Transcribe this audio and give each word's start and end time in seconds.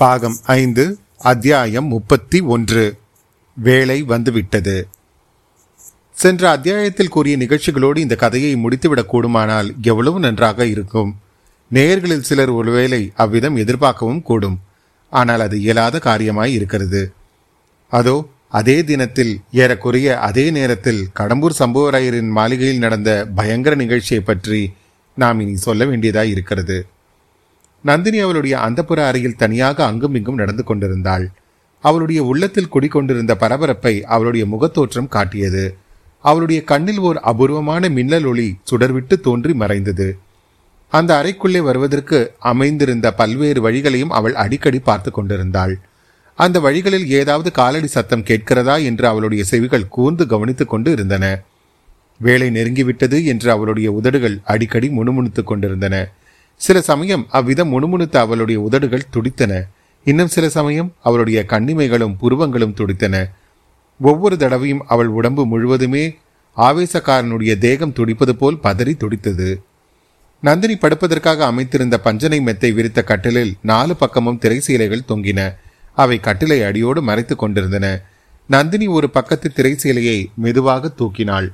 பாகம் 0.00 0.36
ஐந்து 0.44 0.98
அத்தியாயம் 1.18 1.86
முப்பத்தி 1.86 2.40
ஒன்று. 2.40 2.96
வேலை 3.56 4.02
வந்துவிட்டது. 4.02 4.88
சென்ற 6.12 6.50
அத்தியாயத்தில் 6.50 7.08
கூறிய 7.08 7.36
நிகழ்ச்சிகளோடு 7.36 8.00
இந்த 8.00 8.16
கதையை 8.16 8.56
முடித்துவிடக் 8.56 9.06
கூடுமானால் 9.06 9.74
எவ்வளவு 9.82 10.20
நன்றாக 10.20 10.66
இருக்கும். 10.66 11.16
நேயர்களில் 11.72 12.20
சிலர் 12.20 12.48
ஒருவேளை 12.48 13.12
அவ்விதம் 13.14 13.56
எதிர்பார்க்கவும் 13.56 14.22
கூடும். 14.22 14.60
ஆனால் 15.10 15.40
அது 15.40 15.60
இயலாத 15.60 15.98
காரியமாய் 15.98 16.52
இருக்கிறது. 16.52 17.12
அதோ 17.88 18.28
அதே 18.48 18.84
தினத்தில் 18.84 19.40
ஏறக்குறைய 19.52 20.18
அதே 20.18 20.50
நேரத்தில் 20.50 21.08
கடம்பூர் 21.20 21.54
சம்புவராயரின் 21.58 22.28
மாளிகையில் 22.28 22.78
நடந்த 22.78 23.28
பயங்கர 23.34 23.74
நிகழ்ச்சியை 23.74 24.22
பற்றி 24.22 24.72
நாம் 25.16 25.40
இனி 25.40 25.56
சொல்ல 25.56 25.84
வேண்டியதாய் 25.84 26.30
இருக்கிறது. 26.30 26.86
நந்தினி 27.82 28.18
அவளுடைய 28.18 28.56
அந்தப்புற 28.58 29.06
அறையில் 29.06 29.36
தனியாக 29.36 29.84
அங்கும் 29.84 30.14
இங்கும் 30.14 30.34
நடந்து 30.34 30.64
கொண்டிருந்தாள். 30.64 31.30
அவளுடைய 31.80 32.24
உள்ளத்தில் 32.24 32.68
குடிக்கொண்டிருந்த 32.68 33.34
பரபரப்பை 33.34 34.04
அவளுடைய 34.04 34.46
முகத்தோற்றம் 34.46 35.08
காட்டியது. 35.08 35.76
அவளுடைய 36.20 36.64
கண்ணில் 36.64 36.98
ஓர் 36.98 37.18
அபூர்வமான 37.18 37.88
மின்னல் 37.88 38.24
ஒளி 38.24 38.58
சுடர்விட்டு 38.70 39.20
தோன்றி 39.20 39.52
மறைந்தது. 39.52 40.18
அந்த 40.88 41.22
அறைக்குள்ளே 41.22 41.58
வருவதற்கு 41.58 42.32
அமைந்திருந்த 42.38 43.12
பல்வேறு 43.12 43.70
வழிகளையும் 43.70 44.10
அவள் 44.10 44.34
அடிக்கடி 44.34 44.78
பார்த்து 44.78 45.10
கொண்டிருந்தாள். 45.10 45.78
அந்த 46.34 46.60
வழிகளில் 46.60 47.10
ஏதாவது 47.10 47.52
காலடி 47.52 47.86
சத்தம் 47.86 48.22
கேட்கிறதா 48.22 48.76
என்று 48.76 49.06
அவளுடைய 49.06 49.44
செவிகள் 49.44 49.88
கூர்ந்து 49.88 50.26
கவனித்துக் 50.26 50.68
கொண்டு 50.68 50.92
இருந்தன. 50.92 51.40
வேலை 52.18 52.50
நெருங்கிவிட்டது 52.50 53.24
என்று 53.24 53.50
அவளுடைய 53.50 53.92
உதடுகள் 53.92 54.40
அடிக்கடி 54.44 54.88
முணுமுணுத்துக் 54.88 55.46
கொண்டிருந்தன. 55.46 56.10
சில 56.60 56.80
சமயம் 56.80 57.26
அவ்விதம் 57.30 57.68
முணுமுணுத்த 57.68 58.20
அவளுடைய 58.20 58.60
உதடுகள் 58.60 59.10
துடித்தன. 59.10 59.66
இன்னும் 60.04 60.28
சில 60.28 60.48
சமயம் 60.48 60.92
அவளுடைய 61.02 61.44
கண்ணிமைகளும் 61.48 62.16
புருவங்களும் 62.20 62.74
துடித்தன. 62.74 63.30
ஒவ்வொரு 64.00 64.36
தடவையும் 64.36 64.82
அவள் 64.86 65.06
உடம்பு 65.06 65.46
முழுவதுமே 65.46 66.18
ஆவேசக்காரனுடைய 66.56 67.58
தேகம் 67.58 67.92
துடிப்பது 67.92 68.30
போல் 68.30 68.58
பதறி 68.62 68.96
துடித்தது. 68.96 69.62
நந்தினி 70.40 70.76
படுப்பதற்காக 70.76 71.44
அமைத்திருந்த 71.44 71.94
பஞ்சனை 71.94 72.40
மெத்தை 72.40 72.72
விரித்த 72.72 73.02
கட்டிலில் 73.02 73.54
நாலு 73.62 73.96
பக்கமும் 73.96 74.38
திரைசீலைகள் 74.42 75.08
தொங்கின. 75.08 75.54
அவை 75.94 76.18
கட்டிலை 76.18 76.64
அடியோடு 76.64 77.02
மறைத்துக் 77.02 77.38
கொண்டிருந்தன. 77.38 78.02
நந்தினி 78.46 78.86
ஒரு 78.86 79.10
பக்கத்து 79.10 79.52
திரைசீலையை 79.54 80.26
மெதுவாக 80.34 80.92
தூக்கினாள். 80.98 81.48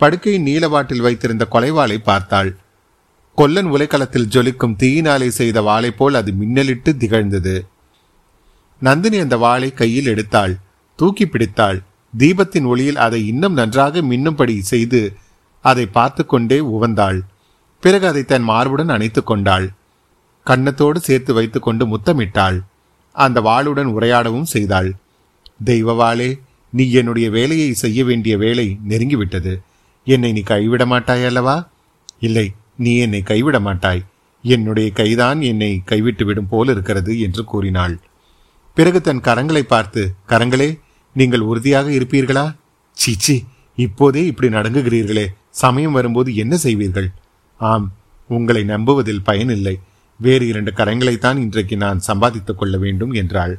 படுக்கையின் 0.00 0.46
நீலவாட்டில் 0.46 1.02
வைத்திருந்த 1.02 1.46
கொலைவாளை 1.52 1.98
பார்த்தாள். 2.02 2.56
கொல்லன் 3.34 3.66
உலைக்களத்தில் 3.66 4.28
ஜொலிக்கும் 4.34 4.76
தீயினாலே 4.76 5.28
செய்த 5.28 5.62
வாளை 5.62 5.90
போல் 5.90 6.14
அது 6.14 6.32
மின்னலிட்டு 6.32 6.96
திகழ்ந்தது. 6.96 7.66
நந்தினி 8.80 9.18
அந்த 9.18 9.36
வாளை 9.36 9.72
கையில் 9.72 10.06
எடுத்தாள். 10.06 10.54
தூக்கி 10.96 11.26
பிடித்தாள். 11.26 11.82
தீபத்தின் 12.18 12.64
ஒளியில் 12.64 12.96
அதை 12.96 13.26
இன்னும் 13.26 13.52
நன்றாக 13.52 14.00
மின்னும்படி 14.00 14.58
செய்து 14.60 15.16
அதை 15.60 15.86
பார்த்து 15.86 16.26
கொண்டே 16.26 16.60
உவந்தாள். 16.60 17.20
பிறகு 17.80 18.06
அதை 18.06 18.22
தன் 18.22 18.48
மார்புடன் 18.48 18.88
அணைத்து 18.88 19.24
கொண்டாள். 19.24 19.70
கன்னத்தோடு 20.46 20.96
சேர்த்து 20.96 21.34
வைத்துக்கொண்டு 21.34 21.86
முத்தமிட்டாள். 21.86 22.58
அந்த 23.12 23.40
வாளுடன் 23.40 23.90
உரையாடவும் 23.96 24.50
செய்தாள். 24.54 24.94
தெய்வ 25.64 25.92
வாளே 25.92 26.40
நீ 26.70 26.90
என்னுடைய 26.90 27.30
வேலையை 27.30 27.72
செய்ய 27.72 28.04
வேண்டிய 28.04 28.36
வேலை 28.36 28.78
நெருங்கிவிட்டது. 28.88 29.52
என்னை 30.04 30.32
நீ 30.32 30.40
கைவிட 30.40 30.86
மாட்டாய் 30.86 31.24
அல்லவா 31.24 31.68
இல்லை 32.18 32.52
நீ 32.82 32.92
என்னை 32.98 33.20
கைவிட 33.22 33.56
மாட்டாய். 33.60 34.02
என்னுடைய 34.44 34.88
கைதான் 34.90 35.40
என்னை 35.42 35.72
கைவிட்டு 35.84 36.24
விடும் 36.24 36.48
போல் 36.48 36.68
இருக்கிறது 36.68 37.12
என்று 37.20 37.42
கூறினாள். 37.44 37.94
பிறகு 38.76 39.00
தன் 39.00 39.20
கரங்களை 39.20 39.62
பார்த்து 39.64 40.02
கரங்களே 40.28 40.68
நீங்கள் 41.16 41.48
உறுதியாக 41.50 41.90
இருப்பீர்களா? 41.90 42.46
சீச்சி 42.92 43.36
இப்போதே 43.78 44.22
இப்படி 44.26 44.48
நடங்குகிறீர்களே. 44.54 45.26
சமயம் 45.62 45.92
வரும்போது 45.92 46.30
என்ன 46.34 46.54
செய்வீர்கள்? 46.62 47.08
ஆம் 47.60 47.86
உங்களை 48.28 48.62
நம்புவதில் 48.64 49.24
பயனில்லை. 49.24 49.74
வேறு 50.20 50.44
இரண்டு 50.46 50.70
கரங்களைத்தான் 50.70 51.38
இன்றைக்கு 51.38 51.76
நான் 51.76 52.00
சம்பாதித்துக் 52.00 52.58
கொள்ள 52.58 52.76
வேண்டும் 52.76 53.12
என்றாள். 53.12 53.54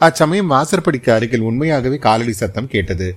அச்சமயம் 0.00 0.50
வாசற்படிக்கு 0.50 1.10
அருகில் 1.12 1.46
உண்மையாகவே 1.48 1.96
காலடி 1.96 2.32
சத்தம் 2.32 2.68
கேட்டது. 2.68 3.08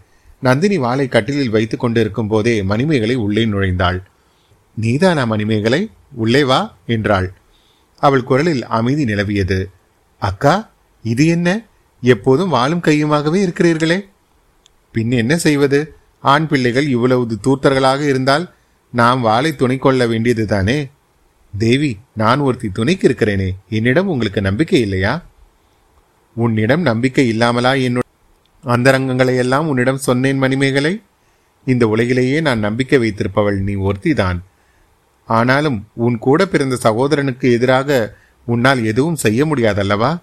நந்தினி 0.41 0.77
வாளை 0.77 1.05
கட்டிலில் 1.07 1.53
வைத்துக் 1.55 1.79
கொண்டிருக்கும் 1.79 2.27
போதே 2.27 2.55
மணிமேகலை 2.63 3.15
உள்ளே 3.25 3.43
நுழைந்தாள். 3.45 3.99
நீதானா 4.75 5.23
மணிமேகலை 5.23 5.89
உள்ளே 6.11 6.43
வா 6.43 6.75
என்றாள். 6.85 7.33
அவள் 7.99 8.23
குரலில் 8.23 8.65
அமைதி 8.65 9.05
நிலவியது. 9.05 9.65
அக்கா 10.19 10.71
இது 11.03 11.25
என்ன? 11.25 11.65
எப்போதும் 12.01 12.49
வாழும் 12.49 12.81
கையுமாகவே 12.81 13.47
இருக்கிறீர்களே. 13.47 14.09
பின் 14.91 15.11
என்ன 15.11 15.37
செய்வது? 15.37 15.95
ஆண் 16.21 16.47
பிள்ளைகள் 16.47 16.87
இவ்வளவு 16.87 17.27
தூர்த்தர்களாக 17.43 18.07
இருந்தால் 18.07 18.53
நாம் 18.91 19.21
வாளை 19.21 19.55
துணை 19.55 19.77
கொள்ள 19.77 20.07
வேண்டியது 20.07 20.45
தானே? 20.45 20.89
தேவி 21.57 21.97
நான் 22.13 22.39
ஒருத்தி 22.39 22.69
துணைக்கு 22.69 23.09
இருக்கிறேனே. 23.09 23.49
என்னிடம் 23.69 24.07
உங்களுக்கு 24.07 24.41
நம்பிக்கை 24.41 24.81
இல்லையா? 24.81 25.25
உன்னிடம் 26.35 26.81
நம்பிக்கை 26.81 27.27
இல்லாமலா 27.27 27.73
என்னுடைய 27.73 28.01
அந்தரங்கங்களை 28.65 29.37
எல்லாம் 29.37 29.67
உன்னிடம் 29.67 29.97
சொன்னேன் 29.97 30.37
மணிமேகலை? 30.37 31.01
இந்த 31.65 31.87
உலகிலேயே 31.87 32.41
நான் 32.41 32.59
நம்பிக்கை 32.59 32.99
வைத்திருப்பவள் 32.99 33.59
நீ 33.59 33.73
ஒருத்திதான். 33.73 34.39
ஆனாலும் 35.25 35.87
உன் 35.93 36.17
கூட 36.17 36.45
பிறந்த 36.45 36.77
சகோதரனுக்கு 36.83 37.51
எதிராக 37.51 38.17
உன்னால் 38.45 38.85
எதுவும் 38.85 39.15
செய்ய 39.15 39.45
முடியாதல்லவா? 39.45 40.19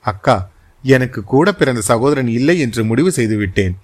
அக்கா 0.00 0.50
எனக்கு 0.82 1.24
கூட 1.24 1.52
பிறந்த 1.52 1.80
சகோதரன் 1.80 2.28
இல்லை 2.28 2.58
என்று 2.58 2.84
முடிவு 2.84 3.12
செய்துவிட்டேன். 3.12 3.78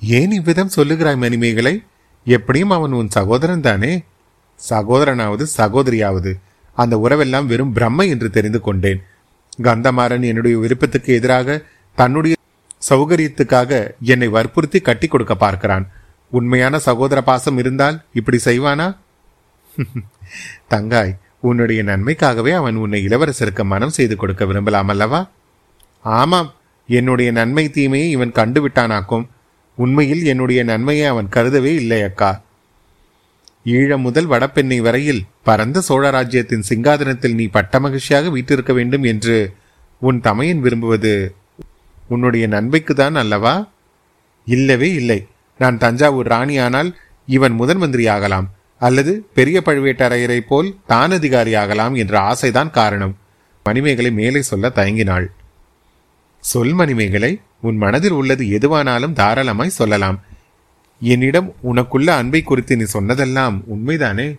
ஏன் 0.00 0.30
இவ்விதம் 0.30 0.70
சொல்லுகிறாய் 0.76 1.16
மணிமேகலை? 1.16 1.82
எப்படியும் 2.24 2.70
அவன் 2.70 2.92
உன் 2.92 3.10
சகோதரன் 3.10 3.60
தானே? 3.60 4.04
சகோதரனாவது 4.70 5.46
சகோதரியாவது. 5.56 6.32
அந்த 6.72 6.96
உறவெல்லாம் 6.96 7.46
வெறும் 7.46 7.72
பிரம்ம 7.72 8.04
என்று 8.04 8.30
தெரிந்து 8.30 8.60
கொண்டேன். 8.60 9.02
கந்தமாறன் 9.62 10.22
என்னுடைய 10.22 10.58
விருப்பத்துக்கு 10.58 11.14
எதிராக 11.14 11.62
தன்னுடைய 11.94 12.34
சௌகரியத்துக்காக 12.90 13.90
என்னை 14.00 14.28
வற்புறுத்தி 14.28 14.80
கட்டி 14.80 15.06
கொடுக்க 15.06 15.34
பார்க்கிறான். 15.34 15.90
உண்மையான 16.30 16.78
சகோதர 16.78 17.22
பாசம் 17.22 17.58
இருந்தால் 17.58 18.02
இப்படி 18.12 18.38
செய்வானா? 18.44 18.96
தங்காய் 20.68 21.18
உன்னுடைய 21.40 21.82
நன்மைக்காகவே 21.82 22.50
அவன் 22.50 22.76
உன்னை 22.76 23.06
இளவரசருக்கு 23.06 23.64
மனம் 23.64 23.90
செய்து 23.90 24.16
கொடுக்க 24.16 24.44
விரும்பலாம் 24.44 24.88
அல்லவா? 24.88 25.30
ஆமாம் 26.00 26.54
என்னுடைய 26.86 27.30
நன்மை 27.30 27.70
தீமையை 27.70 28.10
இவன் 28.10 28.32
கண்டுவிட்டானாக்கும் 28.32 29.28
உண்மையில் 29.76 30.24
என்னுடைய 30.24 30.64
நன்மையை 30.64 31.06
அவன் 31.06 31.28
கருதவே 31.28 31.74
இல்லை 31.74 32.02
அக்கா. 32.02 32.42
ஈழ 33.66 33.98
முதல் 33.98 34.26
வடபெண்ணை 34.26 34.80
வரையில் 34.80 35.24
பரந்த 35.42 35.80
சோழ 35.80 36.10
ராஜ்யத்தின் 36.10 36.64
சிங்காதனத்தில் 36.68 37.34
நீ 37.34 37.46
பட்ட 37.46 37.80
மகிழ்ச்சியாக 37.80 38.28
வீட்டிருக்க 38.28 38.72
வேண்டும் 38.72 39.02
என்று 39.02 39.54
உன் 39.98 40.20
தமையன் 40.20 40.60
விரும்புவது 40.60 41.34
உன்னுடைய 42.08 42.46
நன்மைக்கு 42.46 42.94
தான் 42.94 43.14
அல்லவா? 43.14 43.68
இல்லவே 44.46 44.92
இல்லை. 44.92 45.26
நான் 45.58 45.78
தஞ்சாவூர் 45.78 46.26
ராணியானால் 46.26 46.94
இவன் 47.26 47.52
முதன் 47.52 47.76
மந்திரி 47.76 48.06
ஆகலாம் 48.06 48.56
அல்லது 48.78 49.26
பெரிய 49.34 49.62
பழுவேட்டரையரை 49.64 50.38
போல் 50.38 50.76
தான் 50.86 51.10
அதிகாரியாகலாம் 51.10 51.96
என்ற 51.96 52.20
ஆசைதான் 52.20 52.70
காரணம். 52.70 53.16
மணிமேகலை 53.64 54.10
மேலே 54.10 54.42
சொல்ல 54.42 54.72
தயங்கினாள். 54.74 55.26
சொல் 56.40 56.72
மணிமேகலை 56.72 57.40
உன் 57.60 57.76
மனதில் 57.76 58.10
உள்ளது 58.10 58.44
எதுவானாலும் 58.44 59.12
தாராளமாய் 59.12 59.68
சொல்லலாம். 59.68 60.20
என்னிடம் 61.00 61.54
உனக்குள்ள 61.64 62.06
அன்பை 62.06 62.42
குறித்து 62.42 62.76
நீ 62.76 62.84
சொன்னதெல்லாம் 62.84 63.64
உண்மைதானே? 63.74 64.38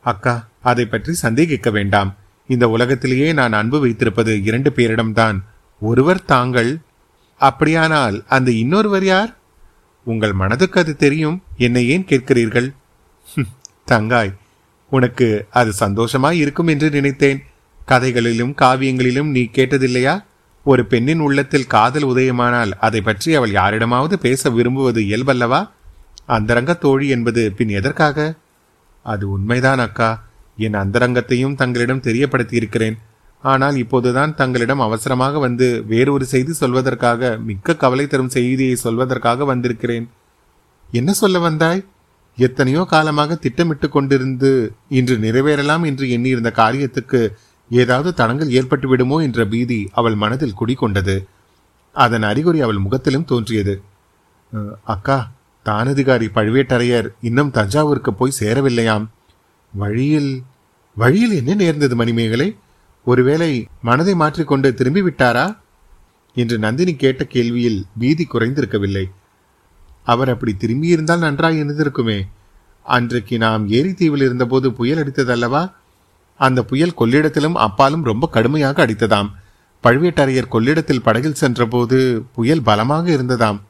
அக்கா 0.00 0.48
அதை 0.62 0.84
பற்றி 0.84 1.12
சந்தேகிக்க 1.12 1.70
வேண்டாம். 1.70 2.16
இந்த 2.46 2.68
உலகத்திலேயே 2.68 3.32
நான் 3.32 3.52
அன்பு 3.52 3.80
வைத்திருப்பது 3.80 4.42
இரண்டு 4.42 4.70
பேரிடம்தான். 4.70 5.40
ஒருவர் 5.80 6.24
தாங்கள். 6.24 6.78
அப்படியானால் 7.38 8.24
அந்த 8.28 8.50
இன்னொருவர் 8.50 9.04
யார்? 9.04 9.36
உங்கள் 10.04 10.32
மனதுக்கு 10.32 10.80
அது 10.80 10.96
தெரியும். 10.96 11.42
என்னை 11.56 11.88
ஏன் 11.88 12.04
கேட்கிறீர்கள்? 12.04 12.72
தங்காய் 13.86 14.34
உனக்கு 14.90 15.46
அது 15.50 15.72
சந்தோஷமாய் 15.72 16.38
இருக்கும் 16.38 16.66
என்று 16.66 16.90
நினைத்தேன். 16.90 17.42
கதைகளிலும் 17.84 18.54
காவியங்களிலும் 18.62 19.30
நீ 19.30 19.42
கேட்டதில்லையா? 19.52 20.24
ஒரு 20.64 20.86
பெண்ணின் 20.86 21.20
உள்ளத்தில் 21.20 21.66
காதல் 21.66 22.06
உதயமானால் 22.06 22.70
அதை 22.70 23.00
பற்றி 23.00 23.34
அவள் 23.34 23.50
யாரிடமாவது 23.50 24.18
பேச 24.18 24.50
விரும்புவது 24.50 25.02
இயல்பல்லவா? 25.02 25.70
அந்தரங்க 26.26 26.74
தோழி 26.74 27.08
என்பது 27.08 27.52
பின் 27.52 27.68
எதற்காக? 27.68 28.34
அது 29.02 29.30
உண்மைதான் 29.30 29.78
அக்கா. 29.78 30.24
என் 30.56 30.74
அந்தரங்கத்தையும் 30.74 31.54
தங்களிடம் 31.54 32.00
தெரியப்படுத்தியிருக்கிறேன். 32.00 32.96
ஆனால் 33.42 33.76
இப்போதுதான் 33.76 34.34
தங்களிடம் 34.34 34.80
அவசரமாக 34.80 35.38
வந்து 35.38 35.84
வேறொரு 35.86 36.24
செய்தி 36.24 36.52
சொல்வதற்காக 36.60 37.42
மிக்க 37.42 37.76
கவலை 37.76 38.06
தரும் 38.06 38.28
செய்தியை 38.28 38.76
சொல்வதற்காக 38.84 39.44
வந்திருக்கிறேன். 39.44 40.10
என்ன 40.92 41.12
சொல்ல 41.12 41.38
வந்தாய்? 41.38 41.84
எத்தனையோ 42.38 42.82
காலமாக 42.92 43.34
திட்டமிட்டு 43.44 43.88
கொண்டிருந்து 43.88 44.50
இன்று 44.98 45.16
நிறைவேறலாம் 45.16 45.84
என்று 45.90 46.04
எண்ணியிருந்த 46.16 46.50
காரியத்துக்கு 46.56 47.20
ஏதாவது 47.70 48.10
தடங்கள் 48.14 48.54
ஏற்பட்டு 48.58 48.86
விடுமோ 48.88 49.16
என்ற 49.22 49.40
பீதி 49.52 49.78
அவள் 49.92 50.16
மனதில் 50.22 50.58
குடிகொண்டது. 50.60 51.16
அதன் 51.94 52.26
அறிகுறி 52.30 52.60
அவள் 52.60 52.84
முகத்திலும் 52.84 53.28
தோன்றியது. 53.30 53.74
அக்கா 54.94 55.18
தானதிகாரி 55.66 56.26
பழுவேட்டரையர் 56.34 57.08
இன்னும் 57.28 57.50
தஞ்சாவூருக்கு 57.50 58.12
போய் 58.14 58.38
சேரவில்லையாம். 58.40 59.06
வழியில் 59.72 60.32
வழியில் 60.96 61.34
என்ன 61.40 61.52
நேர்ந்தது 61.54 61.94
மணிமேகலை? 61.96 62.48
ஒருவேளை 63.06 63.52
மனதை 63.88 64.14
மாற்றிக்கொண்டு 64.14 64.68
திரும்பி 64.74 65.02
விட்டாரா 65.02 65.46
என்று 66.36 66.56
நந்தினி 66.58 66.92
கேட்ட 66.96 67.22
கேள்வியில் 67.34 67.80
பீதி 67.98 68.24
குறைந்திருக்கவில்லை. 68.26 69.04
அவர் 70.04 70.28
அப்படி 70.28 70.54
திரும்பியிருந்தால் 70.54 71.18
நன்றாக 71.18 71.54
இருந்திருக்குமே. 71.54 72.22
அன்றைக்கு 72.82 73.38
நாம் 73.38 73.68
ஏரித்தீவில் 73.68 73.94
தீவில் 73.94 74.22
இருந்தபோது 74.22 74.72
புயல் 74.72 74.98
அடித்ததல்லவா? 74.98 75.72
அந்த 76.36 76.62
புயல் 76.62 76.94
கொள்ளிடத்திலும் 76.98 77.54
அப்பாலும் 77.54 78.04
ரொம்ப 78.04 78.28
கடுமையாக 78.28 78.86
அடித்ததாம். 78.86 79.30
பழுவேட்டரையர் 79.82 80.48
கொள்ளிடத்தில் 80.48 81.02
படகில் 81.02 81.34
சென்றபோது 81.34 82.26
புயல் 82.32 82.62
பலமாக 82.62 83.10
இருந்ததாம். 83.10 83.60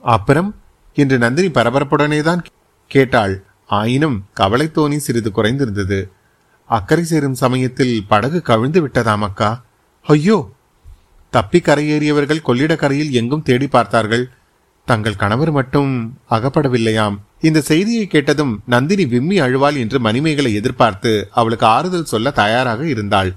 அப்புறம் 0.00 0.54
இன்று 0.94 1.18
நந்தினி 1.18 1.48
பரபரப்புடனே 1.48 2.22
தான் 2.22 2.44
கேட்டாள். 2.86 3.44
ஆயினும் 3.66 4.24
கவலை 4.32 4.70
தோணி 4.74 4.96
சிறிது 4.96 5.30
குறைந்திருந்தது. 5.30 6.10
அக்கறை 6.66 7.04
சேரும் 7.04 7.34
சமயத்தில் 7.34 8.04
படகு 8.08 8.42
கவிழ்ந்து 8.42 8.86
விட்டதாம் 8.86 9.20
அக்கா. 9.20 9.64
ஐயோ! 10.00 10.50
தப்பி 11.30 11.58
கரையேறியவர்கள் 11.58 12.46
கொள்ளிடக்கரையில் 12.46 13.10
எங்கும் 13.10 13.42
தேடி 13.42 13.66
பார்த்தார்கள். 13.66 14.30
தங்கள் 14.86 15.16
கணவர் 15.16 15.50
மட்டும் 15.50 15.92
அகப்படவில்லையாம். 16.30 17.16
இந்த 17.40 17.60
செய்தியை 17.60 18.06
கேட்டதும் 18.06 18.52
நந்தினி 18.66 19.04
விம்மி 19.06 19.36
அழுவாள் 19.40 19.76
என்று 19.78 19.98
மணிமேகலை 20.00 20.54
எதிர்பார்த்து 20.54 21.28
அவளுக்கு 21.30 21.66
ஆறுதல் 21.66 22.10
சொல்ல 22.12 22.30
தயாராக 22.30 22.82
இருந்தாள். 22.86 23.30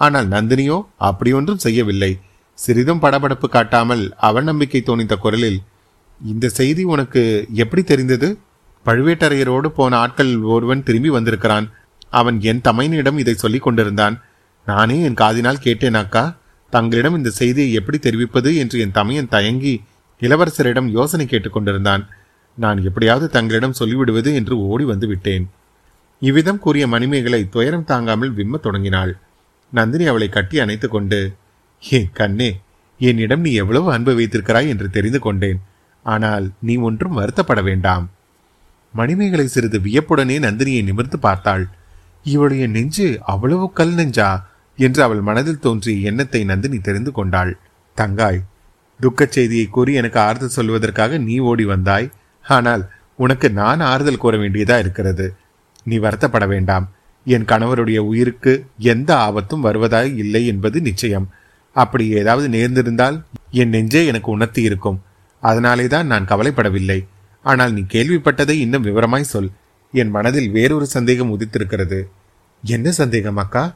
ஆனால் 0.00 0.28
நந்தினியோ 0.28 0.78
அப்படியொன்றும் 0.98 1.56
செய்யவில்லை. 1.56 2.12
சிறிதும் 2.58 3.02
படபடப்பு 3.02 3.48
காட்டாமல் 3.48 4.14
அவநம்பிக்கை 4.22 4.80
தோணித்த 4.82 5.16
குரலில் 5.16 5.60
இந்த 6.20 6.48
செய்தி 6.48 6.82
உனக்கு 6.84 7.22
எப்படி 7.52 7.82
தெரிந்தது? 7.82 8.28
பழுவேட்டரையரோடு 8.86 9.68
போன 9.68 9.96
ஆட்கள் 9.96 10.32
ஒருவன் 10.54 10.82
திரும்பி 10.82 11.08
வந்திருக்கிறான். 11.08 11.66
அவன் 12.10 12.40
என் 12.40 12.64
தமையனிடம் 12.68 13.18
இதை 13.18 13.34
சொல்லிக் 13.34 13.62
கொண்டிருந்தான். 13.62 14.16
நானே 14.66 14.96
என் 15.02 15.20
காதினால் 15.20 15.64
கேட்டேனாக்கா 15.64 16.24
தங்களிடம் 16.72 17.16
இந்த 17.16 17.30
செய்தியை 17.30 17.72
எப்படி 17.72 17.98
தெரிவிப்பது? 17.98 18.50
என்று 18.56 18.76
என் 18.80 18.96
தமையன் 18.98 19.28
தயங்கி 19.28 19.74
இளவரசரிடம் 20.22 20.88
யோசனை 20.88 21.26
கேட்டுக்கொண்டிருந்தான். 21.26 22.02
நான் 22.58 22.84
எப்படியாவது 22.84 23.26
தங்களிடம் 23.28 23.78
சொல்லிவிடுவது 23.78 24.34
என்று 24.34 24.54
ஓடி 24.66 24.84
வந்து 24.84 25.06
விட்டேன். 25.06 25.44
இவ்விதம் 26.22 26.58
கூறிய 26.58 26.86
மணிமேகலை 26.86 27.48
துயரம் 27.48 27.84
தாங்காமல் 27.84 28.34
விம்மத் 28.34 28.62
தொடங்கினாள். 28.62 29.12
நந்தினி 29.72 30.06
அவளை 30.06 30.28
கட்டி 30.28 30.56
அணைத்து 30.58 30.88
கொண்டு 30.88 31.20
என் 31.82 32.10
கண்ணே 32.12 32.50
என்னிடம் 32.98 33.40
நீ 33.40 33.52
எவ்வளவு 33.52 33.92
அன்பு 33.92 34.14
வைத்திருக்கிறாய் 34.14 34.68
என்று 34.68 34.90
தெரிந்து 34.90 35.18
கொண்டேன். 35.18 35.60
ஆனால் 36.02 36.50
நீ 36.60 36.76
ஒன்றும் 36.76 37.18
வருத்தப்பட 37.18 37.62
வேண்டாம். 37.62 38.10
மணிமேகலை 38.94 39.46
சிறிது 39.46 39.78
வியப்புடனே 39.78 40.36
நந்தினியை 40.46 40.82
நிமிர்ந்து 40.82 41.18
பார்த்தாள். 41.18 41.64
இவளுடைய 42.24 42.66
நெஞ்சு 42.66 43.06
அவ்வளவு 43.22 43.72
கல் 43.72 43.94
நெஞ்சா? 43.94 44.30
என்று 44.78 45.00
அவள் 45.02 45.20
மனதில் 45.20 45.58
தோன்றிய 45.58 46.08
எண்ணத்தை 46.10 46.44
நந்தினி 46.44 46.78
தெரிந்து 46.78 47.12
கொண்டாள். 47.12 47.52
தங்காய் 47.96 48.40
துக்கச் 49.02 49.36
செய்தியை 49.36 49.66
கூறி 49.66 49.92
எனக்கு 49.92 50.20
ஆறுதல் 50.20 50.56
சொல்வதற்காக 50.56 51.18
நீ 51.18 51.38
ஓடி 51.38 51.64
வந்தாய். 51.64 52.10
ஆனால் 52.42 52.90
உனக்கு 53.16 53.50
நான் 53.50 53.80
ஆறுதல் 53.80 54.16
கூற 54.16 54.36
வேண்டியதா 54.36 54.78
இருக்கிறது. 54.78 55.34
நீ 55.84 55.98
வருத்தப்பட 55.98 56.46
வேண்டாம். 56.48 56.90
என் 57.24 57.44
கணவருடைய 57.44 57.98
உயிருக்கு 57.98 58.64
எந்த 58.78 59.16
ஆபத்தும் 59.16 59.64
வருவதாய் 59.64 60.16
இல்லை 60.16 60.46
என்பது 60.46 60.80
நிச்சயம். 60.80 61.30
அப்படி 61.72 62.08
ஏதாவது 62.10 62.48
நேர்ந்திருந்தால் 62.48 63.22
என் 63.50 63.68
நெஞ்சே 63.68 64.06
எனக்கு 64.06 64.30
உணர்த்தி 64.30 64.62
இருக்கும். 64.62 65.02
அதனாலே 65.40 65.86
தான் 65.86 66.06
நான் 66.06 66.26
கவலைப்படவில்லை. 66.26 67.06
ஆனால் 67.42 67.72
நீ 67.72 67.80
கேள்விப்பட்டதை 67.80 68.50
இன்னும் 68.50 68.84
விவரமாய் 68.84 69.30
சொல். 69.32 69.50
என் 69.92 70.10
மனதில் 70.10 70.50
வேறொரு 70.50 70.86
சந்தேகம் 70.86 71.32
உதித்திருக்கிறது. 71.32 72.02
என்ன 72.64 72.90
சந்தேகம் 72.90 73.36
அக்கா? 73.36 73.74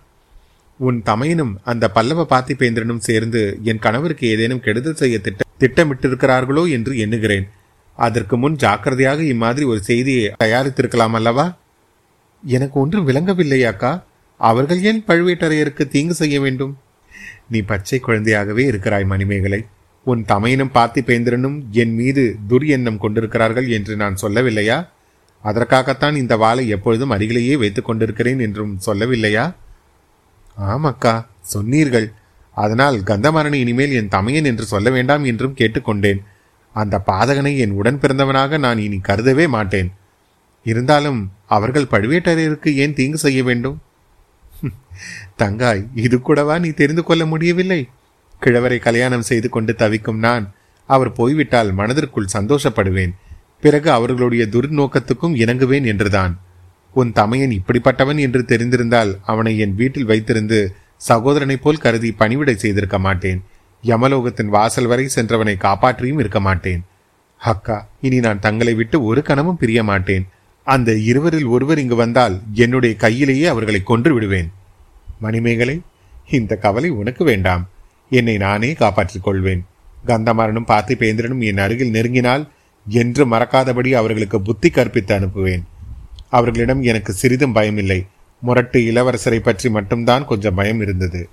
உன் 0.78 1.02
தமையனும் 1.04 1.52
அந்த 1.62 1.84
பல்லவ 1.88 2.26
பாத்திபேந்திரனும் 2.30 3.04
சேர்ந்து 3.08 3.58
என் 3.62 3.78
கணவருக்கு 3.78 4.28
ஏதேனும் 4.28 4.60
கெடுதல் 4.60 5.00
செய்ய 5.02 5.18
திட்ட 5.18 5.44
திட்டமிட்டிருக்கிறார்களோ 5.60 6.70
என்று 6.70 6.98
எண்ணுகிறேன். 6.98 7.46
அதற்கு 7.98 8.36
முன் 8.36 8.56
ஜாக்கிரதையாக 8.56 9.22
இம்மாதிரி 9.22 9.66
ஒரு 9.66 9.80
செய்தியை 9.80 10.32
தயாரித்திருக்கலாம் 10.44 11.14
அல்லவா? 11.18 11.46
எனக்கு 12.42 12.80
ஒன்றும் 12.80 13.04
விளங்கவில்லை 13.04 13.64
அக்கா. 13.64 13.92
அவர்கள் 14.40 14.82
ஏன் 14.82 15.04
பழுவேட்டரையருக்கு 15.08 15.84
தீங்கு 15.88 16.14
செய்ய 16.14 16.40
வேண்டும்? 16.40 16.78
நீ 17.48 17.60
பச்சை 17.60 18.00
குழந்தையாகவே 18.00 18.58
இருக்கிறாய் 18.58 19.04
மணிமேகலை. 19.04 19.60
உன் 20.04 20.24
தமையனும் 20.28 20.74
பார்த்திபேந்திரனும் 20.74 21.58
என் 21.70 21.94
மீது 21.94 22.36
துர் 22.48 22.66
எண்ணம் 22.66 22.98
கொண்டிருக்கிறார்கள் 22.98 23.68
என்று 23.68 23.96
நான் 23.96 24.16
சொல்லவில்லையா? 24.22 24.88
அதற்காகத்தான் 25.44 26.16
இந்த 26.16 26.36
வாளை 26.36 26.68
எப்பொழுதும் 26.68 27.10
அருகிலேயே 27.10 27.56
வைத்துக் 27.56 27.84
கொண்டிருக்கிறேன் 27.84 28.38
என்றும் 28.38 28.78
சொல்லவில்லையா? 28.86 29.54
ஆமாக்கா 30.56 31.26
சொன்னீர்கள். 31.40 32.12
அதனால் 32.50 32.96
கந்தமரணி 32.98 33.52
இனிமேல் 33.52 33.92
என் 33.92 34.08
தமையன் 34.08 34.44
என்று 34.44 34.64
சொல்ல 34.64 34.90
வேண்டாம் 34.90 35.24
என்றும் 35.24 35.54
கேட்டுக்கொண்டேன். 35.54 36.20
அந்த 36.72 37.02
பாதகனை 37.06 37.56
என் 37.56 37.70
உடன் 37.70 37.98
பிறந்தவனாக 37.98 38.58
நான் 38.58 38.78
இனி 38.78 39.00
கருதவே 39.08 39.48
மாட்டேன். 39.48 39.92
இருந்தாலும் 40.62 41.32
அவர்கள் 41.46 41.90
பழுவேட்டரையருக்கு 41.90 42.74
ஏன் 42.74 42.94
தீங்கு 42.94 43.18
செய்ய 43.18 43.42
வேண்டும்? 43.42 43.80
தங்காய் 45.36 45.86
இது 45.94 46.20
கூடவா 46.20 46.58
நீ 46.58 46.70
தெரிந்து 46.70 47.04
கொள்ள 47.04 47.26
முடியவில்லை? 47.26 47.88
கிழவரை 48.42 48.78
கல்யாணம் 48.78 49.22
செய்து 49.22 49.48
கொண்டு 49.48 49.74
தவிக்கும் 49.74 50.18
நான் 50.18 50.52
அவர் 50.84 51.12
போய்விட்டால் 51.12 51.72
மனதிற்குள் 51.72 52.34
சந்தோஷப்படுவேன். 52.34 53.12
பிறகு 53.60 53.90
அவர்களுடைய 53.90 54.46
துர்நோக்கத்துக்கும் 54.46 55.36
இணங்குவேன் 55.36 55.84
என்றுதான். 55.84 56.40
உன் 56.96 57.12
தமையன் 57.12 57.54
இப்படிப்பட்டவன் 57.56 58.18
என்று 58.18 58.42
தெரிந்திருந்தால் 58.42 59.10
அவனை 59.24 59.58
என் 59.58 59.74
வீட்டில் 59.74 60.06
வைத்திருந்து 60.06 60.58
சகோதரனைப் 61.08 61.62
போல் 61.62 61.78
கருதி 61.78 62.10
பணிவிடை 62.12 62.54
செய்திருக்க 62.56 62.98
மாட்டேன். 62.98 63.40
யமலோகத்தின் 63.84 64.46
வாசல் 64.46 64.86
வரை 64.86 65.04
சென்றவனை 65.14 65.54
காப்பாற்றியும் 65.58 66.18
இருக்க 66.18 66.40
மாட்டேன். 66.40 66.84
அக்கா 67.38 67.88
இனி 68.00 68.20
நான் 68.20 68.40
தங்களை 68.40 68.74
விட்டு 68.74 69.04
ஒரு 69.04 69.22
கணமும் 69.22 69.58
பிரிய 69.58 69.82
மாட்டேன். 69.82 70.26
அந்த 70.66 70.96
இருவரில் 71.10 71.44
ஒருவர் 71.44 71.78
இங்கு 71.78 71.94
வந்தால் 71.94 72.40
என்னுடைய 72.52 72.96
கையிலேயே 72.96 73.46
அவர்களை 73.46 73.82
கொன்று 73.82 74.14
விடுவேன். 74.14 74.50
மணிமேகலை 75.20 75.80
இந்த 76.30 76.56
கவலை 76.56 76.90
உனக்கு 76.90 77.24
வேண்டாம். 77.24 77.68
என்னை 78.10 78.36
நானே 78.36 78.72
காப்பாற்றிக் 78.72 79.22
கொள்வேன். 79.22 79.64
கந்தமாறனும் 80.06 80.70
பார்த்திபேந்திரனும் 80.72 81.44
என் 81.44 81.58
அருகில் 81.58 81.92
நெருங்கினால் 81.92 82.48
என்று 82.88 83.22
மறக்காதபடி 83.26 83.92
அவர்களுக்கு 83.94 84.40
புத்தி 84.40 84.70
கற்பித்து 84.70 85.14
அனுப்புவேன். 85.18 85.64
அவர்களிடம் 86.28 86.82
எனக்கு 86.82 87.12
சிறிதும் 87.12 87.54
பயமில்லை. 87.54 88.06
முரட்டு 88.42 88.80
இளவரசரை 88.80 89.38
பற்றி 89.38 89.70
மட்டும்தான் 89.70 90.24
கொஞ்சம் 90.24 90.54
பயம் 90.54 90.80
இருந்தது. 90.80 91.28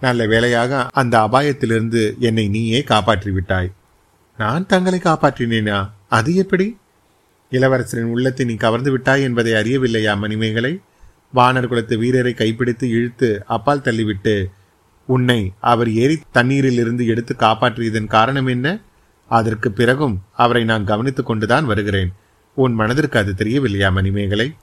நல்ல 0.00 0.26
வேளையாக 0.26 0.88
அந்த 0.92 1.18
அபாயத்திலிருந்து 1.18 2.18
என்னை 2.18 2.48
நீயே 2.48 2.82
காப்பாற்றி 2.82 3.30
விட்டாய் 3.30 3.70
நான் 4.38 4.66
தங்களை 4.66 4.98
காப்பாற்றினேனா? 5.04 5.90
அது 6.08 6.34
எப்படி? 6.34 6.76
இளவரசரின் 7.50 8.12
உள்ளத்தை 8.14 8.46
நீ 8.46 8.54
கவர்ந்து 8.54 8.90
விட்டாய் 8.90 9.22
என்பதை 9.22 9.52
அறியவில்லையா 9.52 10.18
மணிமேகலை? 10.18 10.80
வானர் 11.34 11.66
குலத்து 11.66 11.98
வீரரை 11.98 12.34
கைப்பிடித்து 12.34 12.88
இழுத்து 12.88 13.42
அப்பால் 13.46 13.80
தள்ளிவிட்டு 13.80 14.44
உன்னை 15.06 15.52
அவர் 15.60 15.90
ஏறி 15.92 16.20
தண்ணீரில் 16.32 16.78
இருந்து 16.78 17.06
எடுத்து 17.06 17.36
காப்பாற்றியதன் 17.38 18.06
காரணம் 18.06 18.46
என்ன? 18.46 18.80
அதற்கு 19.28 19.72
பிறகும் 19.72 20.22
அவரை 20.32 20.64
நான் 20.64 20.84
கவனித்துக் 20.84 21.26
கொண்டுதான் 21.26 21.64
வருகிறேன். 21.64 22.12
உன் 22.56 22.74
மனதிற்கு 22.74 23.18
அது 23.18 23.34
தெரியவில்லையா 23.34 23.92
மணிமேகலை? 23.92 24.54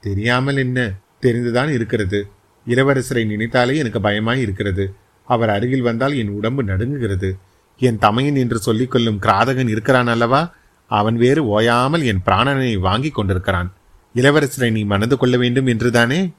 தெரியாமல் 0.00 0.56
என்ன? 0.56 0.90
தெரிந்துதான் 1.22 1.72
இருக்கிறது. 1.72 2.26
இளவரசரை 2.68 3.26
நினைத்தாலே 3.26 3.76
எனக்கு 3.76 3.98
பயமாய் 3.98 4.40
இருக்கிறது. 4.40 4.94
அவர் 5.24 5.48
அருகில் 5.48 5.82
வந்தால் 5.82 6.16
என் 6.16 6.28
உடம்பு 6.28 6.64
நடுங்குகிறது. 6.64 7.30
என் 7.78 7.98
தமையன் 7.98 8.36
என்று 8.36 8.60
சொல்லிக்கொள்ளும் 8.66 9.18
கிராதகன் 9.22 9.68
இருக்கிறான் 9.68 10.06
அல்லவா? 10.06 10.52
அவன் 10.86 11.16
வேறு 11.16 11.46
ஓயாமல் 11.46 12.04
என் 12.04 12.22
பிராணனை 12.26 12.78
வாங்கி 12.78 13.10
கொண்டிருக்கிறான். 13.10 13.72
இளவரசரை 14.14 14.70
நீ 14.70 14.84
மணந்து 14.84 15.16
கொள்ள 15.16 15.36
வேண்டும் 15.36 15.66
என்றுதானே? 15.66 16.30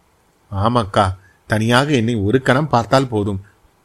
ஆமாக்கா 0.51 1.15
தனியாக 1.47 1.91
என்னை 1.91 2.15
ஒரு 2.15 2.41
கணம் 2.41 2.69
பார்த்தால் 2.69 3.07
போதும். 3.07 3.41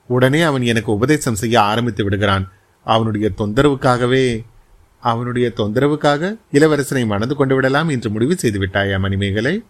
உடனே 0.06 0.40
அவன் 0.40 0.62
எனக்கு 0.62 0.92
உபதேசம் 0.92 1.34
செய்ய 1.34 1.60
ஆரம்பித்து 1.60 2.04
விடுகிறான். 2.04 2.52
அவனுடைய 2.84 3.30
தொந்தரவுக்காகவே 3.38 4.44
அவனுடைய 5.00 5.52
தொந்தரவுக்காக 5.57 6.38
இளவரசனை 6.52 7.07
மணந்து 7.07 7.35
கொண்டு 7.35 7.54
விடலாம் 7.54 7.88
என்று 7.88 8.11
முடிவு 8.11 8.37
செய்து 8.37 8.59
விட்டாயா 8.61 8.99
மணிமேகலை? 8.99 9.64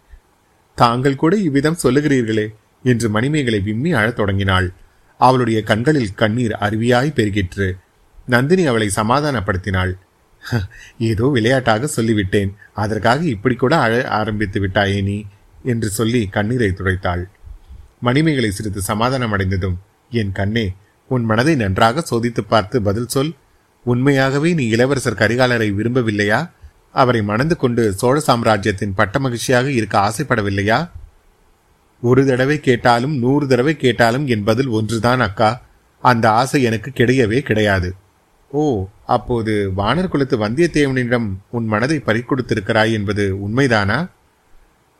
தாங்கள் 0.75 1.15
கூட 1.15 1.37
இவ்விதம் 1.37 1.79
சொல்லுகிறீர்களே 1.83 2.47
என்று 2.83 3.09
மணிமேகலை 3.09 3.61
விம்மி 3.61 3.93
அழத் 3.93 4.17
தொடங்கினாள். 4.17 4.73
அவளுடைய 5.19 5.63
கண்களில் 5.63 6.15
கண்ணீர் 6.15 6.53
அருவியாய் 6.53 7.17
பெருகிற்று. 7.17 7.69
நந்தினி 8.27 8.67
அவளை 8.67 8.91
சமாதானப்படுத்தினாள். 8.97 9.93
ஏதோ 10.99 11.27
விளையாட்டாக 11.27 11.89
சொல்லிவிட்டேன். 11.97 12.55
அதற்காக 12.75 13.25
இப்படி 13.25 13.55
கூட 13.55 13.79
அழ 13.79 14.09
ஆரம்பித்து 14.09 14.67
விட்டாயே 14.67 15.03
நீ? 15.03 15.25
என்று 15.65 15.89
சொல்லி 15.89 16.27
கண்ணீரை 16.27 16.69
துடைத்தாள். 16.69 17.25
மணிமேகலை 18.01 18.51
சிறிது 18.51 18.81
சமாதானம் 18.81 19.33
அடைந்ததும் 19.33 19.79
என் 20.11 20.33
கண்ணே 20.33 20.73
உன் 21.09 21.25
மனதை 21.25 21.55
நன்றாக 21.55 22.05
சோதித்து 22.11 22.41
பார்த்து 22.49 22.83
பதில் 22.83 23.09
சொல். 23.09 23.33
உண்மையாகவே 23.85 24.55
நீ 24.55 24.67
இளவரசர் 24.67 25.15
கரிகாலரை 25.15 25.69
விரும்பவில்லையா? 25.73 26.51
அவரை 26.93 27.23
மணந்து 27.23 27.57
கொண்டு 27.57 27.93
சோழ 27.93 28.21
சாம்ராஜ்யத்தின் 28.21 28.95
பட்ட 28.95 29.19
மகிழ்ச்சியாக 29.19 29.71
இருக்க 29.71 29.99
ஆசைப்படவில்லையா? 29.99 30.91
ஒரு 32.01 32.27
தடவை 32.27 32.61
கேட்டாலும் 32.61 33.19
நூறு 33.19 33.47
தடவை 33.47 33.77
கேட்டாலும் 33.77 34.27
என் 34.27 34.45
பதில் 34.45 34.67
ஒன்றுதான் 34.67 35.21
அக்கா. 35.21 35.63
அந்த 36.01 36.31
ஆசை 36.31 36.63
எனக்கு 36.63 36.91
கிடையவே 36.95 37.39
கிடையாது. 37.39 37.95
ஓ 38.51 38.87
அப்போது 39.07 39.73
வானர் 39.77 40.09
குலத்து 40.09 40.49
வந்தியத்தேவனிடம் 40.49 41.33
உன் 41.51 41.67
மனதை 41.67 42.03
பறிக்கொடுத்திருக்கிறாய் 42.07 42.93
என்பது 42.93 43.37
உண்மைதானா? 43.49 44.09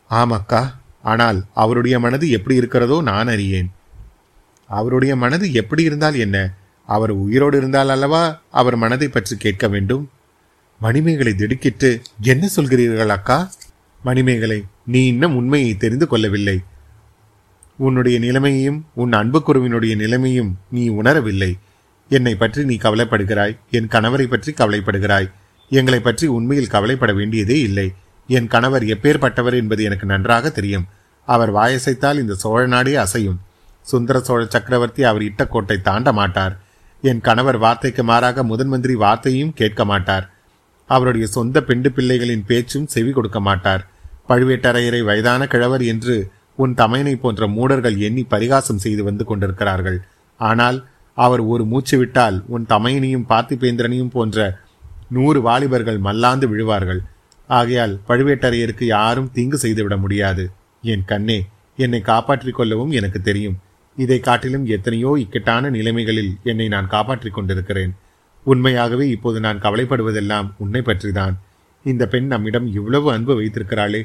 ஆமக்கா 0.09 0.73
ஆனால் 1.01 1.43
அவருடைய 1.53 1.99
மனது 1.99 2.29
எப்படி 2.29 2.55
இருக்கிறதோ 2.55 3.01
நான் 3.01 3.27
அறியேன். 3.27 3.71
அவருடைய 4.67 5.15
மனது 5.15 5.53
எப்படி 5.53 5.83
இருந்தால் 5.83 6.15
என்ன? 6.15 6.53
அவர் 6.85 7.11
உயிரோடு 7.11 7.57
இருந்தால் 7.57 7.89
அல்லவா? 7.89 8.41
அவர் 8.51 8.75
மனதை 8.75 9.07
பற்றி 9.07 9.37
கேட்க 9.37 9.67
வேண்டும். 9.67 10.09
மணிமேகலை 10.79 11.33
திடுக்கிட்டு 11.35 12.01
என்ன 12.21 12.49
சொல்கிறீர்கள் 12.55 13.07
அக்கா? 13.07 13.51
மணிமேகலை 14.03 14.63
நீ 14.85 15.05
இன்னும் 15.05 15.35
உண்மையை 15.35 15.77
தெரிந்து 15.77 16.07
கொள்ளவில்லை. 16.07 16.61
உன்னுடைய 17.77 18.19
நிலைமையையும் 18.19 18.85
உன் 18.93 19.11
அன்புக்குருவினுடைய 19.11 19.95
நிலைமையும் 19.95 20.57
நீ 20.71 20.89
உணரவில்லை. 20.89 21.59
என்னை 22.09 22.35
பற்றி 22.35 22.65
நீ 22.65 22.75
கவலைப்படுகிறாய். 22.75 23.57
என் 23.71 23.87
கணவரை 23.87 24.27
பற்றி 24.27 24.51
கவலைப்படுகிறாய். 24.51 25.31
எங்களை 25.69 25.99
பற்றி 25.99 26.27
உண்மையில் 26.27 26.67
கவலைப்பட 26.67 27.13
வேண்டியதே 27.13 27.59
இல்லை. 27.59 27.93
என் 28.27 28.47
கணவர் 28.47 28.83
எப்பேற்பட்டவர் 28.83 29.53
என்பது 29.53 29.83
எனக்கு 29.83 30.05
நன்றாக 30.05 30.49
தெரியும். 30.49 30.85
அவர் 31.25 31.53
வாயசைத்தால் 31.53 32.19
இந்த 32.19 32.33
சோழ 32.33 32.65
நாடே 32.65 32.95
அசையும். 32.95 33.39
சுந்தர 33.81 34.19
சோழ 34.19 34.45
சக்கரவர்த்தி 34.45 35.03
அவர் 35.03 35.21
இட்ட 35.21 35.47
கோட்டை 35.47 35.81
தாண்ட 35.81 36.13
மாட்டார். 36.13 36.59
என் 37.01 37.21
கணவர் 37.21 37.57
வார்த்தைக்கு 37.57 38.03
மாறாக 38.03 38.43
முதன் 38.43 38.67
மந்திரி 38.67 38.95
வார்த்தையும் 38.95 39.53
கேட்க 39.53 39.85
மாட்டார். 39.85 40.25
அவருடைய 40.89 41.27
சொந்த 41.27 41.63
பெண்டு 41.63 41.89
பிள்ளைகளின் 41.89 42.45
பேச்சும் 42.45 42.87
செவி 42.87 43.11
கொடுக்க 43.11 43.39
மாட்டார். 43.39 43.87
பழுவேட்டரையரை 44.29 45.03
வயதான 45.03 45.47
கிழவர் 45.47 45.81
என்று 45.81 46.15
உன் 46.55 46.73
தமையனை 46.73 47.15
போன்ற 47.15 47.47
மூடர்கள் 47.47 47.97
எண்ணி 47.97 48.23
பரிகாசம் 48.23 48.77
செய்து 48.77 49.03
வந்து 49.03 49.25
கொண்டிருக்கிறார்கள். 49.25 49.99
ஆனால் 50.39 50.77
அவர் 51.13 51.39
ஒரு 51.39 51.65
மூச்சு 51.65 51.97
விட்டால் 51.97 52.43
உன் 52.47 52.65
தமையனையும் 52.69 53.27
பார்த்திபேந்திரனையும் 53.29 54.13
போன்ற 54.15 54.59
நூறு 55.09 55.41
வாலிபர்கள் 55.41 55.97
மல்லாந்து 55.97 56.47
விழுவார்கள். 56.47 57.01
ஆகையால் 57.47 57.99
பழுவேட்டரையருக்கு 58.07 58.85
யாரும் 58.85 59.31
தீங்கு 59.31 59.57
செய்துவிட 59.57 59.97
முடியாது. 59.97 60.51
என் 60.81 61.05
கண்ணே 61.05 61.39
என்னை 61.75 62.01
காப்பாற்றிக் 62.01 62.55
கொள்ளவும் 62.55 62.91
எனக்கு 62.91 63.21
தெரியும். 63.21 63.57
இதை 64.01 64.19
காட்டிலும் 64.19 64.65
எத்தனையோ 64.65 65.17
இக்கட்டான 65.19 65.69
நிலைமைகளில் 65.69 66.37
என்னை 66.43 66.67
நான் 66.67 66.87
காப்பாற்றிக் 66.87 67.33
கொண்டிருக்கிறேன். 67.33 67.95
உண்மையாகவே 68.43 69.09
இப்போது 69.09 69.39
நான் 69.39 69.61
கவலைப்படுவதெல்லாம் 69.61 70.51
உன்னை 70.57 70.81
பற்றிதான். 70.81 71.35
இந்த 71.83 72.07
பெண் 72.07 72.27
நம்மிடம் 72.27 72.73
இவ்வளவு 72.73 73.11
அன்பு 73.11 73.41
வைத்திருக்கிறாளே 73.41 74.01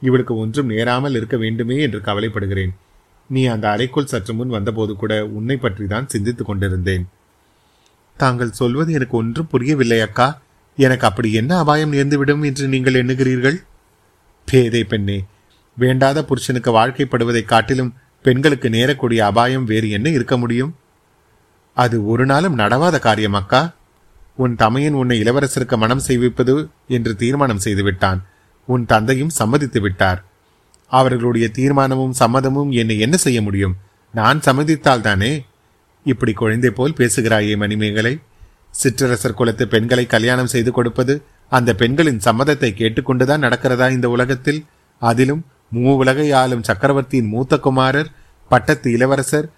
இவளுக்கு 0.00 0.36
ஒன்றும் 0.36 0.66
நேராமல் 0.66 1.14
இருக்க 1.14 1.36
வேண்டுமே 1.36 1.80
என்று 1.80 1.98
கவலைப்படுகிறேன். 1.98 2.70
நீ 3.26 3.44
அந்த 3.44 3.70
அறைக்குள் 3.70 4.06
சற்று 4.06 4.34
முன் 4.34 4.48
வந்தபோது 4.48 4.96
கூட 4.96 5.26
உன்னை 5.26 5.56
பற்றி 5.56 5.86
தான் 5.86 6.08
சிந்தித்துக் 6.08 6.46
கொண்டிருந்தேன். 6.46 7.08
தாங்கள் 8.16 8.50
சொல்வது 8.50 8.92
எனக்கு 8.92 9.16
ஒன்றும் 9.16 9.46
புரியவில்லை 9.46 10.00
அக்கா. 10.00 10.40
எனக்கு 10.76 11.06
அப்படி 11.06 11.32
என்ன 11.32 11.58
அபாயம் 11.58 11.92
நேர்ந்துவிடும் 11.92 12.44
என்று 12.44 12.68
நீங்கள் 12.68 12.94
எண்ணுகிறீர்கள்? 12.94 13.62
பேதை 14.44 14.84
பெண்ணே 14.84 15.24
வேண்டாத 15.76 16.24
புருஷனுக்கு 16.24 16.72
வாழ்க்கைப்படுவதைக் 16.72 17.44
காட்டிலும் 17.44 17.94
பெண்களுக்கு 18.22 18.68
நேரக்கூடிய 18.68 19.18
அபாயம் 19.18 19.64
வேறு 19.64 19.90
என்ன 19.90 20.08
இருக்க 20.08 20.36
முடியும்? 20.36 20.76
அது 21.74 22.06
ஒரு 22.06 22.26
நாளும் 22.26 22.58
நடவாத 22.58 22.98
காரியம் 22.98 23.32
அக்கா 23.32 23.74
உன் 24.36 24.56
தமையன் 24.56 24.92
உன்னை 24.92 25.20
இளவரசருக்கு 25.20 25.76
மனம் 25.76 25.98
செய்விப்பது 25.98 26.68
என்று 26.88 27.16
தீர்மானம் 27.16 27.62
செய்துவிட்டான். 27.64 28.20
உன் 28.66 28.86
தந்தையும் 28.86 29.28
சம்மதித்து 29.28 29.80
விட்டார். 29.80 30.24
அவர்களுடைய 30.86 31.50
தீர்மானமும் 31.52 32.14
சம்மதமும் 32.18 32.70
என்னை 32.70 32.98
என்ன 32.98 33.16
செய்ய 33.16 33.42
முடியும்? 33.42 33.76
நான் 34.14 34.40
சம்மதித்தால் 34.40 35.00
தானே? 35.00 35.44
இப்படி 36.04 36.32
குழந்தை 36.32 36.70
போல் 36.70 36.98
பேசுகிறாயே 36.98 37.56
மணிமேகலை. 37.56 38.18
சிற்றரசர் 38.82 39.34
குலத்து 39.34 39.68
பெண்களை 39.68 40.06
கல்யாணம் 40.06 40.46
செய்து 40.46 40.72
கொடுப்பது 40.72 41.22
அந்த 41.48 41.74
பெண்களின் 41.74 42.20
சம்மதத்தை 42.24 42.70
கேட்டுக்கொண்டுதான் 42.72 43.44
நடக்கிறதா 43.46 43.90
இந்த 43.90 44.08
உலகத்தில்? 44.08 44.64
அதிலும் 45.02 45.46
மூவுலகை 45.70 46.32
ஆளும் 46.32 46.62
சக்கரவர்த்தியின் 46.62 47.28
மூத்த 47.28 47.58
குமாரர் 47.58 48.10
பட்டத்து 48.48 48.92
இளவரசர் 48.92 49.52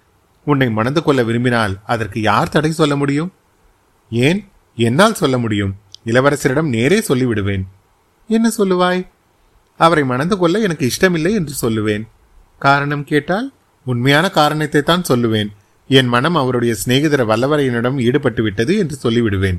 உன்னை 0.45 0.69
மணந்து 0.69 1.03
கொள்ள 1.03 1.23
விரும்பினால் 1.23 1.77
அதற்கு 1.85 2.21
யார் 2.21 2.49
தடை 2.49 2.71
சொல்ல 2.71 2.95
முடியும்? 2.95 3.33
ஏன்? 4.09 4.47
என்னால் 4.75 5.15
சொல்ல 5.15 5.37
முடியும். 5.37 5.75
இளவரசரிடம் 6.05 6.69
நேரே 6.69 6.99
சொல்லிவிடுவேன். 6.99 7.63
என்ன 8.27 8.51
சொல்லுவாய்? 8.57 9.07
அவரை 9.77 10.03
மணந்து 10.03 10.37
கொள்ள 10.37 10.59
எனக்கு 10.59 10.85
இஷ்டமில்லை 10.85 11.33
என்று 11.33 11.69
சொல்லுவேன். 11.69 12.07
காரணம் 12.59 13.03
கேட்டால் 13.03 13.53
உண்மையான 13.85 14.29
காரணத்தை 14.29 14.81
தான் 14.81 15.03
சொல்லுவேன். 15.09 15.47
என் 15.87 16.07
மனம் 16.07 16.35
அவருடைய 16.35 16.75
சிநேகிதர 16.85 17.23
வல்லவரையனிடம் 17.25 18.01
ஈடுபட்டு 18.01 18.43
விட்டது 18.43 18.77
என்று 18.77 18.97
சொல்லிவிடுவேன். 19.03 19.57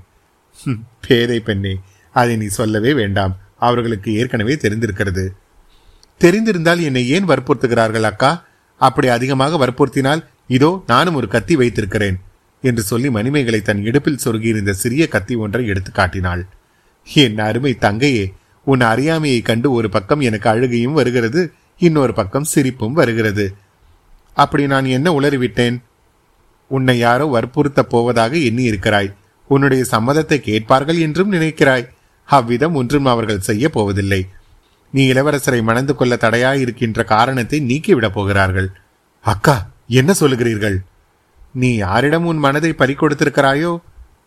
பேரை 1.08 1.40
பெண்ணே 1.40 1.78
அதை 2.12 2.36
நீ 2.36 2.46
சொல்லவே 2.46 2.94
வேண்டாம். 2.94 3.36
அவர்களுக்கு 3.58 4.14
ஏற்கனவே 4.14 4.54
தெரிந்திருக்கிறது. 4.54 5.36
தெரிந்திருந்தால் 6.20 6.80
என்னை 6.80 7.08
ஏன் 7.08 7.28
வற்புறுத்துகிறார்கள் 7.28 8.06
அக்கா? 8.10 8.44
அப்படி 8.80 9.08
அதிகமாக 9.08 9.56
வற்புறுத்தினால் 9.56 10.22
இதோ 10.46 10.70
நானும் 10.86 11.14
ஒரு 11.14 11.28
கத்தி 11.28 11.56
வைத்திருக்கிறேன் 11.56 12.16
என்று 12.62 12.82
சொல்லி 12.82 13.10
மணிமேகலை 13.10 13.60
தன் 13.62 13.82
இடுப்பில் 13.84 14.22
சொருகியிருந்த 14.24 14.70
சிறிய 14.70 15.04
கத்தி 15.08 15.34
ஒன்றை 15.34 15.66
எடுத்து 15.66 15.90
காட்டினாள். 15.92 16.42
என் 17.06 17.38
அருமை 17.38 17.72
தங்கையே 17.78 18.24
உன் 18.66 18.80
அறியாமையை 18.80 19.40
கண்டு 19.42 19.72
ஒரு 19.72 19.88
பக்கம் 19.90 20.20
எனக்கு 20.20 20.48
அழுகையும் 20.48 20.92
வருகிறது 20.92 21.40
இன்னொரு 21.80 22.12
பக்கம் 22.14 22.44
சிரிப்பும் 22.44 22.92
வருகிறது. 22.92 23.46
அப்படி 24.36 24.66
நான் 24.66 24.84
என்ன 24.84 25.20
உளறிவிட்டேன்? 25.20 25.76
உன்னை 26.70 26.98
யாரோ 26.98 27.26
வற்புறுத்தப் 27.26 27.90
போவதாக 27.90 28.36
எண்ணி 28.36 28.62
இருக்கிறாய் 28.62 29.10
உன்னுடைய 29.50 29.84
சம்மதத்தை 29.90 30.38
கேட்பார்கள் 30.38 30.98
என்றும் 30.98 31.32
நினைக்கிறாய். 31.32 31.88
அவ்விதம் 32.28 32.74
ஒன்றும் 32.74 33.04
அவர்கள் 33.04 33.40
செய்ய 33.40 33.68
போவதில்லை. 33.68 34.20
நீ 34.94 35.12
இளவரசரை 35.12 35.62
மணந்து 35.62 35.94
கொள்ள 35.94 36.14
தடையாயிருக்கின்ற 36.20 37.04
காரணத்தை 37.04 37.58
நீக்கிவிடப் 37.60 38.16
போகிறார்கள். 38.16 38.68
அக்கா 39.24 39.56
என்ன 39.88 40.14
சொல்லுகிறீர்கள்? 40.20 40.76
நீ 41.52 41.70
யாரிடம் 41.76 42.26
உன் 42.26 42.36
மனதை 42.36 42.70
பறிக்கொடுத்திருக்கிறாயோ 42.70 43.72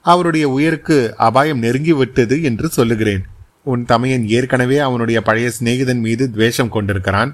அவருடைய 0.01 0.49
உயிருக்கு 0.49 0.97
அபாயம் 1.17 1.61
நெருங்கிவிட்டது 1.61 2.35
என்று 2.43 2.67
சொல்லுகிறேன். 2.69 3.23
உன் 3.63 3.85
தமையன் 3.85 4.27
ஏற்கனவே 4.27 4.77
அவனுடைய 4.77 5.21
பழைய 5.21 5.51
சிநேகிதன் 5.57 6.01
மீது 6.01 6.31
துவேஷம் 6.31 6.69
கொண்டிருக்கிறான். 6.69 7.31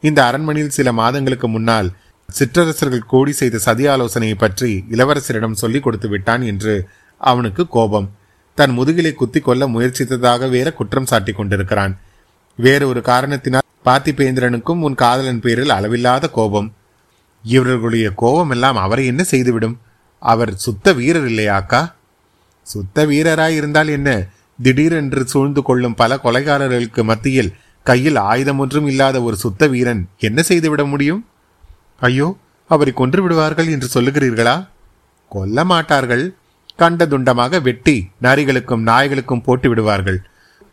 இந்த 0.00 0.20
அரண்மனையில் 0.26 0.76
சில 0.78 0.92
மாதங்களுக்கு 0.92 1.48
முன்னால் 1.48 1.88
சிற்றரசர்கள் 2.28 3.10
கோடி 3.14 3.32
செய்த 3.32 3.58
சதி 3.58 3.86
ஆலோசனையை 3.86 4.36
பற்றி 4.38 4.84
இளவரசரிடம் 4.90 5.60
சொல்லிக் 5.62 5.82
கொடுத்து 5.82 6.08
விட்டான் 6.08 6.42
என்று 6.42 6.74
அவனுக்கு 7.20 7.68
கோபம். 7.68 8.08
தன் 8.58 8.78
முதுகிலை 8.78 9.12
குத்தி 9.14 9.40
கொள்ள 9.40 9.66
முயற்சித்ததாக 9.66 10.48
வேற 10.50 10.72
குற்றம் 10.72 11.06
சாட்டி 11.06 11.32
கொண்டிருக்கிறான். 11.32 11.94
வேறு 12.58 12.88
ஒரு 12.88 13.00
காரணத்தினால் 13.00 13.68
பார்த்திபேந்திரனுக்கும் 13.84 14.82
உன் 14.86 14.94
காதலன் 14.94 15.40
பேரில் 15.40 15.68
அளவில்லாத 15.68 16.28
கோபம். 16.28 16.68
இவர்களுடைய 17.44 18.10
கோபம் 18.14 18.50
எல்லாம் 18.50 18.76
அவரை 18.76 19.06
என்ன 19.06 19.22
செய்துவிடும்? 19.22 19.78
அவர் 20.18 20.52
சுத்த 20.54 20.92
வீரர் 20.92 21.26
இல்லையாக்கா 21.26 21.92
சுத்த 22.66 23.06
வீரராய் 23.06 23.56
இருந்தால் 23.56 23.88
என்ன? 23.88 24.10
திடீரென்று 24.62 25.22
சூழ்ந்து 25.26 25.62
கொள்ளும் 25.62 25.94
பல 25.94 26.18
கொலைகாரர்களுக்கு 26.22 27.02
மத்தியில் 27.04 27.54
கையில் 27.82 28.16
ஆயுதம் 28.16 28.58
ஒன்றும் 28.58 28.86
இல்லாத 28.86 29.22
ஒரு 29.22 29.36
சுத்த 29.36 29.66
வீரன் 29.66 30.08
என்ன 30.18 30.42
செய்துவிட 30.42 30.84
முடியும்? 30.84 31.26
ஐயோ 32.00 32.28
அவரை 32.66 32.92
கொன்று 32.92 33.22
விடுவார்கள் 33.22 33.68
என்று 33.68 33.88
சொல்லுகிறீர்களா? 33.94 34.68
கொல்ல 35.28 35.64
மாட்டார்கள். 35.64 36.24
கண்ட 36.76 37.04
துண்டமாக 37.04 37.62
வெட்டி 37.62 37.96
நரிகளுக்கும் 38.22 38.86
நாய்களுக்கும் 38.90 39.42
போட்டு 39.42 39.68
விடுவார்கள். 39.68 40.20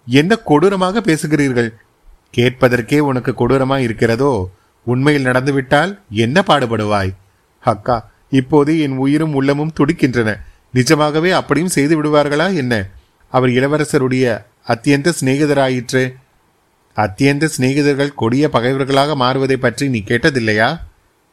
என்ன 0.09 0.35
கொடூரமாக 0.35 1.01
பேசுகிறீர்கள்? 1.01 1.69
கேட்பதற்கே 2.37 2.99
உனக்கு 2.99 3.31
கொடூரமாய் 3.31 3.85
இருக்கிறதோ? 3.87 4.31
உண்மையில் 4.87 5.25
நடந்துவிட்டால் 5.25 5.91
என்ன 6.09 6.43
பாடுபடுவாய்? 6.47 7.11
அக்கா 7.63 7.97
இப்போது 8.29 8.71
என் 8.79 8.97
உயிரும் 8.97 9.33
உள்ளமும் 9.33 9.75
துடிக்கின்றன. 9.79 10.29
நிஜமாகவே 10.71 11.31
அப்படியும் 11.31 11.75
செய்து 11.77 11.93
விடுவார்களா 11.97 12.47
என்ன? 12.55 12.73
அவர் 13.33 13.49
இளவரசருடைய 13.49 14.25
அத்தியந்த 14.67 15.13
சிநேகிதராயிற்று. 15.19 16.03
அத்தியந்த 16.97 17.49
சிநேகிதர்கள் 17.57 18.15
கொடிய 18.15 18.45
பகைவர்களாக 18.49 19.15
மாறுவதை 19.15 19.57
பற்றி 19.57 19.89
நீ 19.89 20.03
கேட்டதில்லையா? 20.05 20.69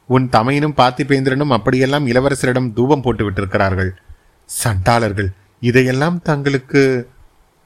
உன் 0.09 0.25
தமையனும் 0.29 0.77
பார்த்திபேந்திரனும் 0.77 1.49
அப்படியெல்லாம் 1.49 2.07
இளவரசரிடம் 2.07 2.73
தூபம் 2.73 3.01
போட்டு 3.01 3.23
விட்டிருக்கிறார்கள் 3.25 3.91
சண்டாளர்கள் 4.49 5.29
இதையெல்லாம் 5.59 6.17
தங்களுக்கு 6.21 6.81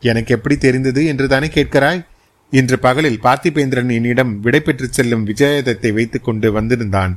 எனக்கு 0.02 0.34
எப்படி 0.36 0.58
தெரிந்தது 0.58 1.06
என்று 1.06 1.28
தானே 1.28 1.48
கேட்கிறாய்? 1.48 2.06
இன்று 2.50 2.80
பகலில் 2.80 3.20
பார்த்திபேந்திரன் 3.24 3.92
என்னிடம் 3.92 4.40
விடை 4.40 4.60
பெற்று 4.60 4.88
செல்லும் 4.92 5.28
விஜயதத்தை 5.28 5.94
வைத்துக் 5.94 6.24
கொண்டு 6.24 6.52
வந்திருந்தான். 6.52 7.14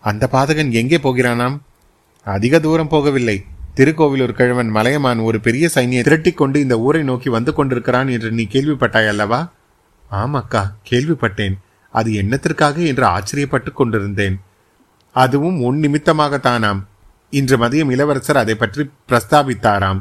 அந்த 0.00 0.28
பாதகன் 0.32 0.70
எங்கே 0.70 0.96
போகிறானாம்? 0.96 1.56
அதிக 2.26 2.58
தூரம் 2.58 2.90
போகவில்லை. 2.90 3.38
திருக்கோவிலூர் 3.74 4.38
கிழவன் 4.38 4.68
மலையமான் 4.68 5.18
ஒரு 5.18 5.40
பெரிய 5.40 5.68
சைனியை 5.74 6.02
திரட்டி 6.02 6.32
கொண்டு 6.32 6.60
இந்த 6.60 6.78
ஊரை 6.78 7.02
நோக்கி 7.02 7.28
வந்து 7.28 7.52
கொண்டிருக்கிறான் 7.52 8.08
என்று 8.08 8.30
நீ 8.30 8.46
கேள்விப்பட்டாய் 8.50 9.08
அல்லவா 9.08 9.40
ஆமாக்கா 10.10 10.62
கேள்விப்பட்டேன். 10.90 11.56
அது 11.94 12.10
என்னத்திற்காக 12.12 12.86
என்று 12.86 13.04
ஆச்சரியப்பட்டு 13.06 13.72
கொண்டிருந்தேன். 13.72 14.36
அதுவும் 15.16 15.58
உன் 15.62 15.78
நிமித்தமாகத்தானாம். 15.80 16.80
இன்று 17.30 17.56
மதியம் 17.56 17.90
இளவரசர் 17.90 18.36
அதை 18.36 18.54
பற்றி 18.54 18.90
பிரஸ்தாபித்தாராம். 19.08 20.00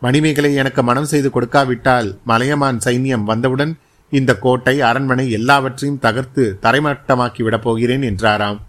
மணிமேகலை 0.00 0.54
எனக்கு 0.54 0.82
மனம் 0.82 1.04
செய்து 1.04 1.30
கொடுக்காவிட்டால் 1.30 2.18
மலையமான் 2.24 2.78
சைன்யம் 2.84 3.22
வந்தவுடன் 3.22 3.78
இந்த 4.10 4.38
கோட்டை 4.38 4.80
அரண்மனை 4.80 5.30
எல்லாவற்றையும் 5.30 5.98
தகர்த்து 5.98 6.58
தரைமட்டமாக்கி 6.62 7.42
விடப் 7.42 7.62
போகிறேன் 7.62 8.02
என்றாராம். 8.02 8.60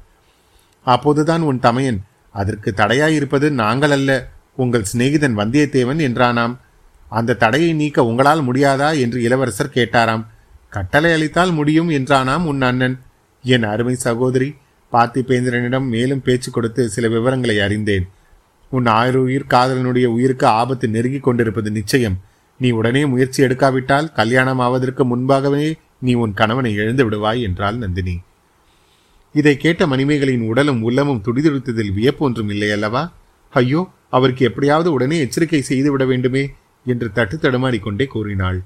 அப்போதுதான் 0.83 1.41
உன் 1.41 1.59
தமையன் 1.59 1.99
அதற்கு 2.31 2.73
தடையாயிருப்பது 2.77 3.49
நாங்கள் 3.49 3.91
அல்ல 3.91 4.29
உங்கள் 4.55 4.85
சிநேகிதன் 4.93 5.37
வந்தியத்தேவன் 5.37 6.01
என்றானாம். 6.07 6.57
அந்த 7.09 7.33
தடையை 7.33 7.73
நீக்க 7.73 8.05
உங்களால் 8.05 8.51
முடியாதா? 8.51 8.99
என்று 8.99 9.21
இளவரசர் 9.21 9.71
கேட்டாராம். 9.73 10.25
கட்டளை 10.69 11.11
அளித்தால் 11.11 11.51
முடியும் 11.51 11.89
என்றானாம் 11.89 12.43
உன் 12.43 12.61
அண்ணன். 12.61 12.99
என் 13.43 13.63
அருமை 13.63 13.95
சகோதரி 13.95 14.55
பார்த்திபேந்திரனிடம் 14.91 15.87
மேலும் 15.87 16.21
பேச்சு 16.21 16.51
கொடுத்து 16.51 16.89
சில 16.89 17.07
விவரங்களை 17.07 17.59
அறிந்தேன். 17.59 18.07
உன் 18.71 18.87
ஆயுர் 18.99 19.51
காதலனுடைய 19.53 20.07
உயிருக்கு 20.15 20.47
ஆபத்து 20.61 20.87
நெருங்கிக் 20.87 21.27
கொண்டிருப்பது 21.27 21.69
நிச்சயம். 21.71 22.17
நீ 22.59 22.69
உடனே 22.71 23.01
முயற்சி 23.05 23.39
எடுக்காவிட்டால் 23.43 24.07
கல்யாணம் 24.11 24.61
ஆவதற்கு 24.65 25.03
முன்பாகவே 25.05 25.67
நீ 26.05 26.13
உன் 26.13 26.33
கணவனை 26.33 26.71
எழுந்து 26.75 27.03
விடுவாய் 27.05 27.41
என்றாள் 27.41 27.77
நந்தினி. 27.77 28.15
இதை 29.35 29.53
கேட்ட 29.57 29.83
மணிமேகலின் 29.87 30.45
உடலும் 30.49 30.81
உள்ளமும் 30.81 31.23
துடிதுடித்ததில் 31.25 31.95
வியப்பு 31.97 32.23
ஒன்றும் 32.25 32.49
இல்லை 32.49 32.69
அல்லவா? 32.71 33.03
ஐயோ 33.53 33.81
அவருக்கு 34.09 34.43
எப்படியாவது 34.45 34.89
உடனே 34.91 35.17
எச்சரிக்கை 35.19 35.61
செய்து 35.61 35.89
விட 35.91 36.03
வேண்டுமே 36.05 36.43
என்று 36.85 37.07
தட்டு 37.11 37.37
தடுமாறிக்கொண்டே 37.37 38.07
கூறினாள். 38.07 38.59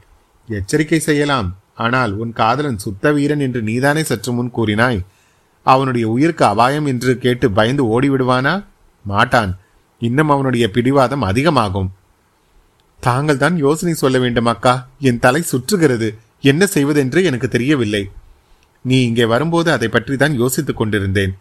எச்சரிக்கை 0.50 1.00
செய்யலாம் 1.00 1.50
ஆனால் 1.86 2.12
உன் 2.14 2.32
காதலன் 2.34 2.78
சுத்த 2.78 3.12
வீரன் 3.12 3.40
என்று 3.40 3.62
நீதானே 3.62 4.04
சற்று 4.04 4.32
முன் 4.32 4.52
கூறினாய். 4.58 5.00
அவனுடைய 5.66 6.06
உயிருக்கு 6.08 6.46
அபாயம் 6.46 6.86
என்று 6.86 7.12
கேட்டு 7.18 7.48
பயந்து 7.52 7.84
ஓடிவிடுவானா? 7.94 8.56
மாட்டான். 9.06 9.52
இன்னும் 10.08 10.30
அவனுடைய 10.30 10.66
பிடிவாதம் 10.76 11.22
அதிகமாகும். 11.22 11.90
தாங்கள் 13.04 13.42
தான் 13.44 13.56
யோசனை 13.58 13.94
சொல்ல 13.94 14.18
வேண்டும் 14.20 14.46
அக்கா. 14.46 14.74
என் 15.00 15.22
தலை 15.26 15.42
சுற்றுகிறது. 15.52 16.10
என்ன 16.42 16.64
செய்வதென்று 16.66 17.20
எனக்கு 17.24 17.48
தெரியவில்லை. 17.48 18.04
நீ 18.82 18.98
இங்கே 19.04 19.26
வரும்போது 19.26 19.72
அதை 19.72 19.88
பற்றி 19.88 20.16
தான் 20.18 20.36
யோசித்துக் 20.42 20.80
கொண்டிருந்தேன். 20.80 21.34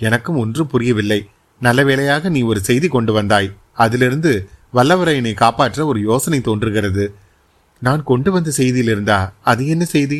எனக்கும் 0.00 0.38
ஒன்றும் 0.38 0.70
புரியவில்லை. 0.72 1.20
நல்ல 1.60 1.80
வேளையாக 1.84 2.28
நீ 2.28 2.40
ஒரு 2.42 2.60
செய்தி 2.60 2.88
கொண்டு 2.88 3.12
வந்தாய். 3.12 3.48
அதிலிருந்து 3.84 4.32
வல்லவரையனை 4.74 5.32
காப்பாற்ற 5.34 5.86
ஒரு 5.86 6.00
யோசனை 6.00 6.40
தோன்றுகிறது. 6.40 7.04
நான் 7.82 8.02
கொண்டு 8.02 8.30
வந்த 8.32 8.50
செய்தியில் 8.56 8.90
இருந்தா 8.94 9.18
அது 9.42 9.62
என்ன 9.66 9.84
செய்தி? 9.84 10.18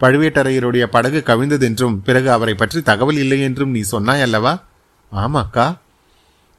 பழுவேட்டரையருடைய 0.00 0.84
படகு 0.86 1.20
கவிழ்ந்ததென்றும் 1.26 1.96
பிறகு 2.04 2.28
அவரை 2.30 2.54
பற்றி 2.54 2.80
தகவல் 2.82 3.16
இல்லை 3.16 3.38
என்றும் 3.40 3.70
நீ 3.70 3.80
சொன்னாய் 3.92 4.20
அல்லவா? 4.20 4.52
ஆமாக்கா. 5.12 5.66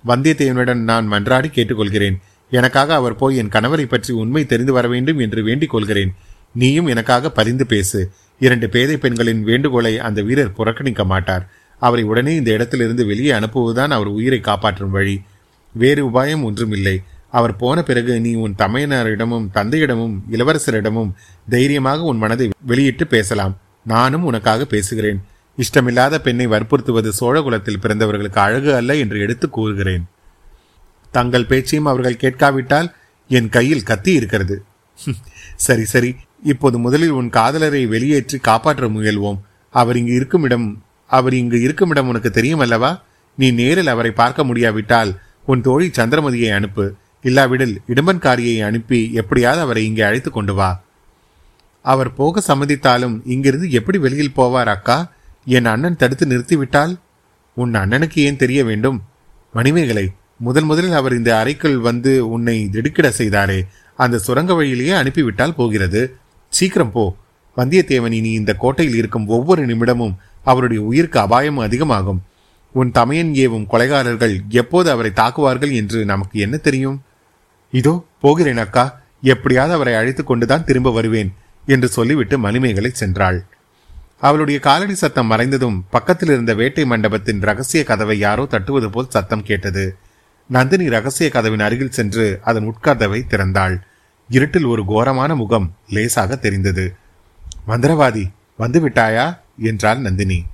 வந்தியத்தேவனுடன் 0.08 0.84
நான் 0.84 1.12
மன்றாடி 1.12 1.50
கேட்டுக்கொள்கிறேன். 1.52 2.18
எனக்காக 2.50 2.96
அவர் 2.96 3.16
போய் 3.16 3.38
என் 3.38 3.50
கணவரை 3.50 3.84
பற்றி 3.84 4.14
உண்மை 4.14 4.46
தெரிந்து 4.46 4.74
வர 4.74 4.88
வேண்டும் 4.88 5.20
என்று 5.20 5.44
வேண்டிக் 5.44 5.70
கொள்கிறேன். 5.70 6.14
நீயும் 6.54 6.88
எனக்காக 6.88 7.32
பரிந்து 7.32 7.66
பேசு. 7.66 8.12
இரண்டு 8.40 8.70
பேதை 8.70 8.98
பெண்களின் 8.98 9.44
வேண்டுகோளை 9.44 10.00
அந்த 10.00 10.22
வீரர் 10.22 10.54
புறக்கணிக்க 10.54 11.06
மாட்டார். 11.06 11.50
அவரை 11.80 12.04
உடனே 12.04 12.36
இந்த 12.36 12.52
இடத்திலிருந்து 12.52 13.06
வெளியே 13.06 13.32
அனுப்புவதுதான் 13.32 13.88
அவர் 13.88 14.08
உயிரை 14.08 14.40
காப்பாற்றும் 14.40 14.92
வழி. 14.92 15.22
வேறு 15.72 16.10
உபாயம் 16.10 16.44
ஒன்றுமில்லை. 16.44 17.02
அவர் 17.32 17.56
போன 17.56 17.84
பிறகு 17.84 18.22
நீ 18.22 18.34
உன் 18.34 18.56
தமையனரிடமும் 18.58 19.48
தந்தையிடமும் 19.54 20.16
இளவரசரிடமும் 20.32 21.12
தைரியமாக 21.50 22.02
உன் 22.02 22.18
மனதை 22.18 22.50
வெளியிட்டு 22.62 23.08
பேசலாம். 23.08 23.58
நானும் 23.86 24.24
உனக்காக 24.24 24.66
பேசுகிறேன். 24.66 25.22
இஷ்டமில்லாத 25.58 26.16
பெண்ணை 26.26 26.46
வற்புறுத்துவது 26.54 27.10
சோழகுலத்தில் 27.20 27.82
பிறந்தவர்களுக்கு 27.84 28.40
அழகு 28.46 28.72
அல்ல 28.80 28.92
என்று 29.04 29.18
எடுத்து 29.26 29.48
கூறுகிறேன். 29.50 30.06
தங்கள் 31.14 31.50
பேச்சையும் 31.52 31.90
அவர்கள் 31.92 32.22
கேட்காவிட்டால் 32.24 32.88
என் 33.30 33.50
கையில் 33.50 33.88
கத்தி 33.90 34.12
இருக்கிறது. 34.20 34.56
சரி 35.66 35.86
சரி. 35.94 36.10
இப்போது 36.52 36.78
முதலில் 36.78 37.14
உன் 37.20 37.30
காதலரை 37.30 37.84
வெளியேற்றி 37.94 38.38
காப்பாற்ற 38.50 38.88
முயல்வோம். 38.96 39.40
அவர் 39.74 39.98
இங்கு 40.02 40.14
இருக்குமிடம் 40.20 40.68
அவர் 41.10 41.36
இங்கு 41.42 41.58
இருக்குமிடம் 41.62 42.10
உனக்கு 42.12 42.30
தெரியும் 42.32 42.64
அல்லவா 42.66 42.92
நீ 43.38 43.48
நேரில் 43.60 43.92
அவரை 43.94 44.12
பார்க்க 44.22 44.42
முடியாவிட்டால் 44.44 45.12
உன் 45.52 45.64
தோழி 45.68 45.88
சந்திரமதியை 45.98 46.50
அனுப்பு. 46.58 46.86
இல்லாவிடில் 47.24 47.76
இடும்பன்காரியை 47.92 48.56
அனுப்பி 48.68 49.00
எப்படியாவது 49.22 49.62
அவரை 49.66 49.84
இங்கே 49.90 50.04
அழைத்து 50.08 50.30
கொண்டு 50.32 50.54
வா. 50.54 50.70
அவர் 51.86 52.12
போக 52.20 52.42
சம்மதித்தாலும் 52.48 53.16
இங்கிருந்து 53.34 53.68
எப்படி 53.80 53.98
வெளியில் 54.06 54.38
போவார் 54.38 54.72
அக்கா? 54.76 54.98
என் 55.46 55.66
அண்ணன் 55.66 55.96
தடுத்து 55.96 56.26
நிறுத்திவிட்டால்? 56.26 57.00
உன் 57.54 57.74
அண்ணனுக்கு 57.74 58.16
ஏன் 58.16 58.36
தெரிய 58.36 58.64
வேண்டும்? 58.64 59.04
மணிமேகலை 59.54 60.12
முதல் 60.38 60.64
முதலில் 60.64 60.92
அவர் 60.92 61.14
இந்த 61.14 61.38
அறைக்குள் 61.38 61.78
வந்து 61.78 62.30
உன்னை 62.30 62.70
திடுக்கிட 62.70 63.10
செய்தாரே 63.10 63.66
அந்த 63.96 64.18
சுரங்க 64.18 64.54
வழியிலேயே 64.54 64.92
அனுப்பிவிட்டால் 64.92 65.56
போகிறது. 65.56 66.16
சீக்கிரம் 66.50 66.92
போ. 66.92 67.16
வந்தியத்தேவன் 67.58 68.12
இனி 68.12 68.32
இந்த 68.32 68.54
கோட்டையில் 68.54 68.96
இருக்கும் 68.96 69.28
ஒவ்வொரு 69.28 69.66
நிமிடமும் 69.66 70.16
அவருடைய 70.44 70.84
உயிருக்கு 70.84 71.20
அபாயம் 71.20 71.58
அதிகமாகும். 71.58 72.24
உன் 72.74 72.92
தமையன் 72.92 73.32
ஏவும் 73.34 73.66
கொலைகாரர்கள் 73.72 74.40
எப்போது 74.50 74.90
அவரை 74.90 75.12
தாக்குவார்கள் 75.16 75.72
என்று 75.72 76.06
நமக்கு 76.06 76.40
என்ன 76.40 76.58
தெரியும்? 76.58 77.02
இதோ 77.72 78.06
போகிறேன் 78.22 78.58
அக்கா. 78.58 79.02
எப்படியாவது 79.22 79.74
அவரை 79.74 79.94
அழைத்து 79.94 80.24
கொண்டுதான் 80.24 80.66
திரும்ப 80.66 80.92
வருவேன் 80.92 81.34
என்று 81.66 81.88
சொல்லிவிட்டு 81.88 82.40
மணிமேகலை 82.40 82.92
சென்றாள். 83.00 83.40
அவளுடைய 84.24 84.60
காலடி 84.60 84.96
சத்தம் 84.96 85.32
மறைந்ததும் 85.32 85.82
பக்கத்தில் 85.90 86.30
இருந்த 86.30 86.54
வேட்டை 86.54 86.86
மண்டபத்தின் 86.86 87.40
ரகசிய 87.40 87.84
கதவை 87.84 88.20
யாரோ 88.20 88.44
தட்டுவது 88.44 88.90
போல் 88.90 89.10
சத்தம் 89.10 89.44
கேட்டது. 89.44 89.96
நந்தினி 90.48 90.90
ரகசிய 90.90 91.30
கதவின் 91.30 91.60
அருகில் 91.60 91.92
சென்று 91.92 92.40
அதன் 92.44 92.68
உட்கதவை 92.70 93.22
திறந்தாள். 93.28 93.82
இருட்டில் 94.30 94.64
ஒரு 94.64 94.86
கோரமான 94.86 95.36
முகம் 95.36 95.76
லேசாக 95.90 96.36
தெரிந்தது. 96.36 96.96
மந்திரவாதி 97.68 98.24
வந்து 98.58 98.90
விட்டாயா 98.90 99.40
என்றாள் 99.58 100.00
நந்தினி. 100.00 100.46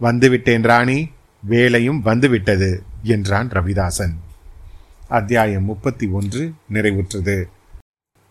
வந்துவிட்டேன் 0.00 0.62
ராணி 0.62 1.10
வேலையும் 1.42 2.02
வந்துவிட்டது 2.02 2.82
என்றான் 3.02 3.48
ரவிதாசன். 3.48 4.14
அத்தியாயம் 5.08 5.64
முப்பத்தி 5.64 6.06
ஒன்று 6.06 6.52
நிறைவுற்றது. 6.72 7.44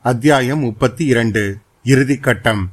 அத்தியாயம் 0.01 0.59
முப்பத்தி 0.59 1.05
இரண்டு 1.05 1.57
இறுதிக்கட்டம் 1.83 2.65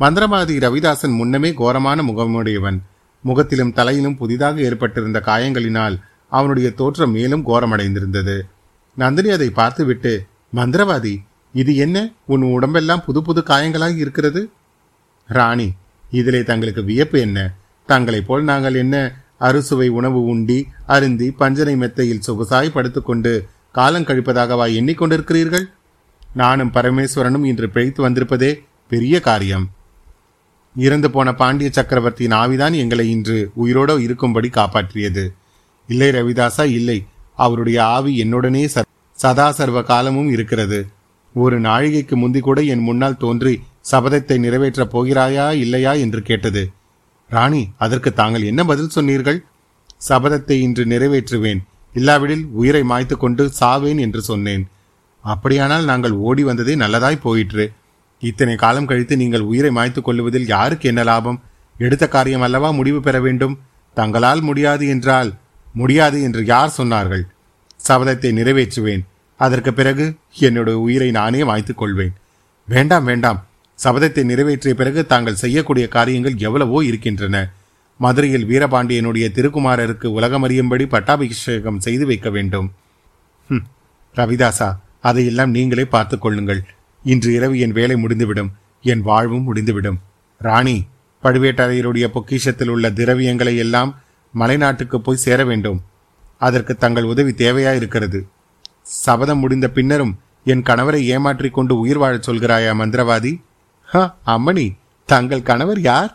மந்திரவாதி 0.00 0.56
ரவிதாசன் 0.64 1.14
முன்னமே 1.16 1.52
கோரமான 1.52 2.02
முகமுடையவன். 2.02 2.78
முகத்திலும் 3.22 3.72
தலையிலும் 3.72 4.16
புதிதாக 4.16 4.60
ஏற்பட்டிருந்த 4.60 5.22
காயங்களினால் 5.26 5.98
அவனுடைய 6.28 6.70
தோற்றம் 6.70 7.10
மேலும் 7.10 7.46
கோரமடைந்திருந்தது. 7.46 8.40
நந்தினி 8.94 9.30
அதை 9.30 9.50
பார்த்துவிட்டு 9.50 10.26
மந்திரவாதி 10.54 11.16
இது 11.52 11.76
என்ன? 11.76 12.12
உன் 12.26 12.42
உடம்பெல்லாம் 12.42 13.04
புது 13.04 13.22
புது 13.22 13.42
காயங்களாக 13.46 13.96
இருக்கிறது? 13.96 14.50
ராணி 15.26 15.72
இதிலே 16.10 16.42
தங்களுக்கு 16.42 16.84
வியப்பு 16.84 17.20
என்ன? 17.20 17.54
தங்களைப் 17.86 18.26
போல் 18.26 18.44
நாங்கள் 18.44 18.74
என்ன? 18.74 19.24
அறுசுவை 19.38 19.88
உணவு 19.88 20.22
உண்டி 20.24 20.66
அருந்தி 20.86 21.30
பஞ்சனை 21.30 21.76
மெத்தையில் 21.76 22.22
சொகுசாய் 22.26 22.70
படுத்துக்கொண்டு 22.70 23.48
காலம் 23.72 24.02
கழிப்பதாகவா 24.02 24.66
எண்ணிக்கொண்டிருக்கிறீர்கள்? 24.78 25.64
நானும் 26.34 26.72
பரமேஸ்வரனும் 26.74 27.44
இன்று 27.44 27.70
பிழைத்து 27.70 28.08
வந்திருப்பதே 28.08 28.64
பெரிய 28.88 29.20
காரியம். 29.20 29.70
இறந்து 30.84 31.08
போன 31.10 31.28
பாண்டிய 31.34 31.68
சக்கரவர்த்தியின் 31.72 32.36
ஆவிதான் 32.38 32.74
எங்களை 32.74 33.10
இன்று 33.10 33.38
உயிரோடு 33.54 34.02
இருக்கும்படி 34.02 34.48
காப்பாற்றியது. 34.48 35.24
இல்லை 35.88 36.08
ரவிதாசா 36.08 36.64
இல்லை. 36.78 36.98
அவருடைய 37.36 37.78
ஆவி 37.84 38.12
என்னுடனே 38.24 38.62
சதா 39.16 39.46
சர்வ 39.50 39.82
காலமும் 39.82 40.30
இருக்கிறது. 40.30 40.80
ஒரு 41.34 41.60
நாழிகைக்கு 41.60 42.14
முந்தி 42.14 42.40
கூட 42.40 42.60
என் 42.60 42.78
முன்னால் 42.78 43.16
தோன்றி 43.16 43.54
சபதத்தை 43.90 44.36
நிறைவேற்றப் 44.38 44.92
போகிறாயா 44.94 45.46
இல்லையா 45.52 45.92
என்று 46.04 46.22
கேட்டது. 46.22 46.62
ராணி 47.30 47.62
அதற்கு 47.78 48.12
தாங்கள் 48.12 48.42
என்ன 48.42 48.64
பதில் 48.64 48.94
சொன்னீர்கள்? 48.96 49.38
சபதத்தை 50.08 50.56
இன்று 50.66 50.84
நிறைவேற்றுவேன். 50.84 51.60
இல்லாவிடில் 51.94 52.44
உயிரை 52.52 52.82
மாய்த்து 52.82 53.16
கொண்டு 53.16 53.44
சாவேன் 53.60 54.00
என்று 54.00 54.22
சொன்னேன். 54.22 54.64
அப்படியானால் 55.24 55.84
நாங்கள் 55.84 56.14
ஓடி 56.28 56.42
வந்ததே 56.42 56.74
நல்லதாய் 56.76 57.24
போயிற்று. 57.26 57.66
இத்தனை 58.22 58.54
காலம் 58.56 58.86
கழித்து 58.86 59.14
நீங்கள் 59.16 59.48
உயிரை 59.50 59.70
மாய்த்து 59.70 60.00
கொள்ளுவதில் 60.02 60.46
யாருக்கு 60.46 60.88
என்ன 60.88 61.02
லாபம்? 61.02 61.40
எடுத்த 61.78 62.04
காரியம் 62.08 62.44
அல்லவா 62.46 62.70
முடிவு 62.70 63.00
பெற 63.00 63.16
வேண்டும்? 63.20 63.54
தங்களால் 63.96 64.40
முடியாது 64.40 64.84
என்றால் 64.88 65.30
முடியாது 65.74 66.18
என்று 66.22 66.42
யார் 66.44 66.74
சொன்னார்கள்? 66.76 67.24
சபதத்தை 67.88 68.30
நிறைவேற்றுவேன். 68.38 69.02
அதற்கு 69.40 69.72
பிறகு 69.72 70.04
என்னுடைய 70.46 70.78
உயிரை 70.78 71.10
நானே 71.10 71.40
மாய்த்துக் 71.44 71.80
கொள்வேன். 71.80 72.14
வேண்டாம் 72.68 73.04
வேண்டாம். 73.04 73.38
சபதத்தை 73.78 74.22
நிறைவேற்றிய 74.24 74.74
பிறகு 74.74 75.00
தாங்கள் 75.06 75.40
செய்யக்கூடிய 75.42 75.84
காரியங்கள் 75.88 76.36
எவ்வளவோ 76.46 76.78
இருக்கின்றன. 76.84 77.36
மதுரையில் 78.00 78.48
வீரபாண்டியனுடைய 78.50 79.26
திருக்குமாரருக்கு 79.36 80.08
உலகமறியும்படி 80.18 80.84
பட்டாபிஷேகம் 80.88 81.80
செய்து 81.80 82.06
வைக்க 82.06 82.30
வேண்டும். 82.30 82.68
ரவிதாசா 84.14 84.68
அதையெல்லாம் 85.00 85.50
நீங்களே 85.50 85.84
பார்த்துக் 85.84 86.20
கொள்ளுங்கள். 86.20 86.60
இன்று 87.08 87.30
இரவு 87.32 87.58
என் 87.58 87.72
வேலை 87.72 87.96
முடிந்துவிடும் 87.96 88.50
என் 88.82 89.02
வாழ்வும் 89.02 89.42
முடிந்துவிடும். 89.42 89.98
ராணி 90.38 90.76
பழுவேட்டரையருடைய 91.22 92.06
பொக்கிஷத்தில் 92.08 92.68
உள்ள 92.68 92.90
திரவியங்களை 92.90 93.54
எல்லாம் 93.56 93.90
மலைநாட்டுக்கு 94.34 94.96
போய் 94.96 95.24
சேர 95.24 95.44
வேண்டும். 95.44 95.78
அதற்கு 96.38 96.76
தங்கள் 96.76 97.10
உதவி 97.12 97.30
தேவையா 97.30 97.72
இருக்கிறது 97.74 98.26
சபதம் 98.82 99.38
முடிந்த 99.38 99.66
பின்னரும் 99.68 100.12
என் 100.44 100.62
கணவரை 100.62 101.00
ஏமாற்றிக் 101.12 101.54
கொண்டு 101.54 101.78
உயிர் 101.78 101.98
வாழச் 101.98 102.26
சொல்கிறாயா 102.30 102.72
மந்திரவாதி? 102.80 103.32
ஹ 103.84 104.04
அம்மணி 104.26 104.66
தங்கள் 105.06 105.42
கணவர் 105.42 105.80
யார்? 105.80 106.10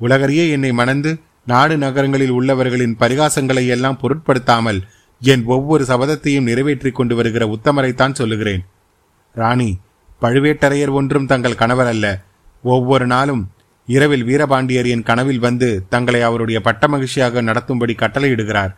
உலகறியே 0.00 0.50
என்னை 0.50 0.72
மணந்து 0.72 1.12
நாடு 1.46 1.76
நகரங்களில் 1.78 2.34
உள்ளவர்களின் 2.40 2.96
பரிகாசங்களை 3.00 3.66
எல்லாம் 3.66 4.00
பொருட்படுத்தாமல் 4.00 4.80
என் 5.20 5.44
ஒவ்வொரு 5.44 5.84
சபதத்தையும் 5.84 6.48
நிறைவேற்றிக் 6.48 6.94
கொண்டு 6.94 7.14
வருகிற 7.16 7.44
உத்தமரைத்தான் 7.46 8.18
சொல்லுகிறேன். 8.20 8.64
ராணி 9.34 9.70
பழுவேட்டரையர் 10.20 10.90
ஒன்றும் 10.90 11.26
தங்கள் 11.26 11.54
கணவர் 11.54 11.86
அல்ல. 11.86 12.20
ஒவ்வொரு 12.62 13.06
நாளும் 13.06 13.50
இரவில் 13.86 14.24
வீரபாண்டியரின் 14.24 15.02
கனவில் 15.02 15.38
வந்து 15.38 15.86
தங்களை 15.88 16.22
அவருடைய 16.22 16.60
பட்ட 16.60 16.88
மகிழ்ச்சியாக 16.88 17.42
நடத்தும்படி 17.42 17.94
கட்டளையிடுகிறார். 17.94 18.74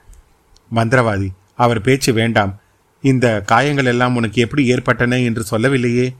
மந்திரவாதி 0.74 1.28
அவர் 1.54 1.80
பேச்சு 1.80 2.12
வேண்டாம். 2.12 2.60
இந்த 3.02 3.40
காயங்கள் 3.40 3.84
எல்லாம் 3.84 4.16
உனக்கு 4.16 4.42
எப்படி 4.42 4.66
ஏற்பட்டன 4.66 5.18
என்று 5.18 5.42
சொல்லவில்லையே? 5.42 6.16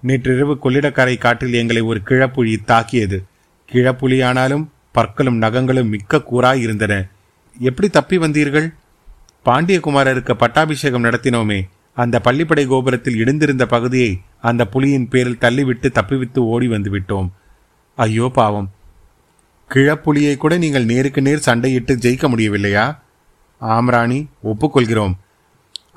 நேற்றிரவு 0.00 0.58
கொள்ளிடக்கரை 0.64 1.18
காட்டில் 1.18 1.52
எங்களை 1.52 1.82
ஒரு 1.82 2.00
கிழப்புலி 2.04 2.56
தாக்கியது. 2.64 3.24
கிழப்புலியானாலும் 3.72 4.66
பற்களும் 4.92 5.42
நகங்களும் 5.42 5.88
மிக்க 5.88 6.22
கூறாய் 6.32 6.60
இருந்தன. 6.60 7.08
எப்படி 7.58 7.88
தப்பி 7.88 8.18
வந்தீர்கள்? 8.18 8.74
பாண்டியகுமாரருக்கு 9.44 10.32
பட்டாபிஷேகம் 10.32 11.04
நடத்தினோமே. 11.04 11.68
அந்த 12.02 12.16
பள்ளிப்படை 12.24 12.64
கோபுரத்தில் 12.66 13.20
இடிந்திருந்த 13.22 13.64
பகுதியை 13.66 14.10
அந்த 14.48 14.62
புலியின் 14.72 15.08
பேரில் 15.12 15.42
தள்ளிவிட்டு 15.44 15.88
தப்பிவித்து 15.90 16.40
ஓடி 16.52 16.66
வந்து 16.74 16.90
விட்டோம் 16.94 17.28
ஐயோ 17.98 18.26
பாவம். 18.34 18.68
கிழப்புலியை 19.70 20.34
கூட 20.36 20.56
நீங்கள் 20.56 20.90
நேருக்கு 20.90 21.20
நேர் 21.22 21.46
சண்டையிட்டு 21.46 21.94
ஜெயிக்க 22.04 22.26
முடியவில்லையா? 22.32 22.84
ஆம்ராணி 23.60 24.18
ஒப்புக்கொள்கிறோம். 24.50 25.14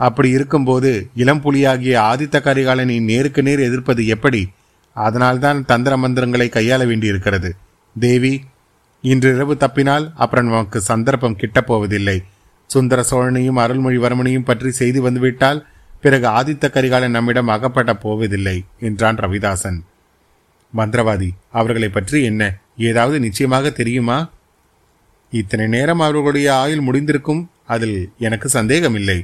அப்படி 0.07 0.29
இருக்கும்போது 0.29 0.91
இளம் 1.15 1.41
புலியாகிய 1.41 1.95
ஆதித்த 2.09 2.37
கரிகாலனை 2.41 2.97
நேருக்கு 3.09 3.41
நேர் 3.47 3.61
எதிர்ப்பது 3.67 4.03
எப்படி? 4.07 4.41
அதனால்தான் 4.95 5.59
தந்திர 5.65 5.93
மந்திரங்களை 5.97 6.47
கையாள 6.49 6.81
வேண்டியிருக்கிறது. 6.87 7.49
தேவி 7.95 8.33
இன்றிரவு 9.03 9.53
தப்பினால் 9.59 10.05
அப்புறம் 10.15 10.49
நமக்கு 10.49 10.79
சந்தர்ப்பம் 10.81 11.37
கிட்டப்போவதில்லை 11.41 12.17
சுந்தர 12.69 12.99
சோழனையும் 13.11 13.61
அருள்மொழிவர்மனையும் 13.63 14.47
பற்றி 14.49 14.71
செய்தி 14.71 14.99
வந்துவிட்டால் 14.99 15.59
பிறகு 16.03 16.27
ஆதித்த 16.27 16.65
கரிகாலன் 16.69 17.15
நம்மிடம் 17.17 17.47
அகப்பட 17.47 17.91
போவதில்லை 17.95 18.57
என்றான் 18.79 19.15
ரவிதாசன். 19.15 19.79
மந்திரவாதி 20.73 21.29
அவர்களை 21.51 21.89
பற்றி 21.89 22.19
என்ன? 22.23 22.43
ஏதாவது 22.89 23.17
நிச்சயமாக 23.19 23.69
தெரியுமா? 23.69 24.17
இத்தனை 25.33 25.65
நேரம் 25.67 25.99
அவர்களுடைய 25.99 26.47
ஆயுள் 26.55 26.85
முடிந்திருக்கும் 26.87 27.43
அதில் 27.65 27.99
எனக்கு 28.17 28.47
சந்தேகமில்லை. 28.49 29.19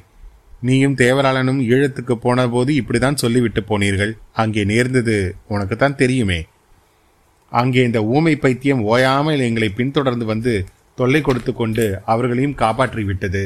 நீயும் 0.62 0.96
தேவராளனும் 0.96 1.62
ஈழத்துக்கு 1.72 2.14
போன 2.26 2.48
போது 2.50 2.72
இப்படிதான் 2.82 3.22
சொல்லிவிட்டு 3.24 3.62
போனீர்கள். 3.62 4.14
அங்கே 4.34 4.64
நேர்ந்தது 4.64 5.16
உனக்குத்தான் 5.48 6.00
தெரியுமே. 6.04 6.40
அங்கே 7.52 7.82
இந்த 7.84 8.00
ஊமை 8.16 8.34
பைத்தியம் 8.36 8.82
ஓயாமல் 8.84 9.44
எங்களை 9.48 9.70
பின்தொடர்ந்து 9.70 10.26
வந்து 10.26 10.54
தொல்லை 10.96 11.22
கொடுத்து 11.22 11.52
கொண்டு 11.54 11.86
அவர்களையும் 12.06 12.60
காப்பாற்றி 12.64 13.04
விட்டது 13.04 13.44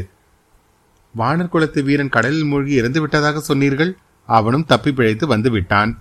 வானர் 1.19 1.51
குலத்து 1.53 1.83
வீரன் 1.83 2.13
கடலில் 2.15 2.47
மூழ்கி 2.51 2.73
இறந்து 2.73 2.99
விட்டதாக 3.01 3.39
சொன்னீர்கள்? 3.39 3.91
அவனும் 4.29 4.65
தப்பி 4.65 4.91
பிழைத்து 4.91 5.27
வந்து 5.27 5.49
விட்டான். 5.51 5.91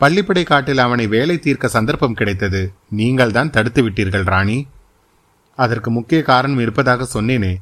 பள்ளிப்படை 0.00 0.42
காட்டில் 0.42 0.78
அவனை 0.78 1.06
வேலை 1.06 1.38
தீர்க்க 1.38 1.68
சந்தர்ப்பம் 1.68 2.14
கிடைத்தது. 2.14 2.60
நீங்கள் 2.98 3.34
தான் 3.36 3.50
தடுத்து 3.50 3.82
விட்டீர்கள் 3.82 4.26
ராணி. 4.32 4.58
அதற்கு 5.54 5.90
முக்கிய 5.90 6.22
காரணம் 6.22 6.58
இருப்பதாக 6.58 7.06
சொன்னேனே. 7.14 7.52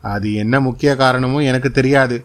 அது 0.00 0.28
என்ன 0.34 0.54
முக்கிய 0.60 0.96
காரணமோ 0.96 1.40
எனக்கு 1.42 1.70
தெரியாது. 1.70 2.16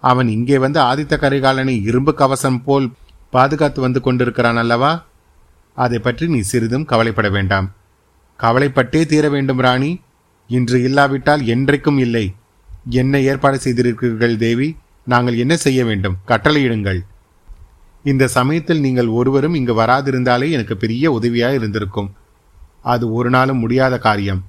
அவன் 0.00 0.28
இங்கே 0.28 0.58
வந்து 0.58 0.80
ஆதித்த 0.80 1.14
கரிகாலனை 1.24 1.74
இரும்பு 1.88 2.14
கவசம் 2.14 2.62
போல் 2.62 2.86
பாதுகாத்து 3.30 3.80
வந்து 3.80 4.00
கொண்டிருக்கிறான் 4.00 4.56
அல்லவா? 4.56 4.92
அதை 5.76 5.98
பற்றி 5.98 6.26
நீ 6.26 6.40
சிறிதும் 6.40 6.84
கவலைப்பட 6.84 7.28
வேண்டாம். 7.30 7.66
கவலைப்பட்டே 8.40 9.00
தீர 9.06 9.28
வேண்டும் 9.28 9.60
ராணி. 9.66 9.90
இன்று 10.50 10.78
இல்லாவிட்டால் 10.82 11.42
என்றைக்கும் 11.54 11.98
இல்லை. 11.98 12.26
என்ன 12.90 13.20
ஏற்பாடு 13.20 13.60
செய்திருக்கிறீர்கள் 13.64 14.36
தேவி? 14.36 14.76
நாங்கள் 15.04 15.36
என்ன 15.36 15.56
செய்ய 15.56 15.84
வேண்டும்? 15.84 16.16
கட்டளையிடுங்கள். 16.26 17.00
இந்த 18.02 18.26
சமயத்தில் 18.26 18.80
நீங்கள் 18.80 19.06
ஒருவரும் 19.06 19.54
இங்கு 19.54 19.74
வராதிருந்தாலே 19.74 20.50
எனக்கு 20.50 20.76
பெரிய 20.76 21.12
உதவியாக 21.12 21.54
இருந்திருக்கும். 21.54 22.12
அது 22.82 23.12
ஒரு 23.12 23.30
நாளும் 23.30 23.58
முடியாத 23.58 23.98
காரியம். 23.98 24.44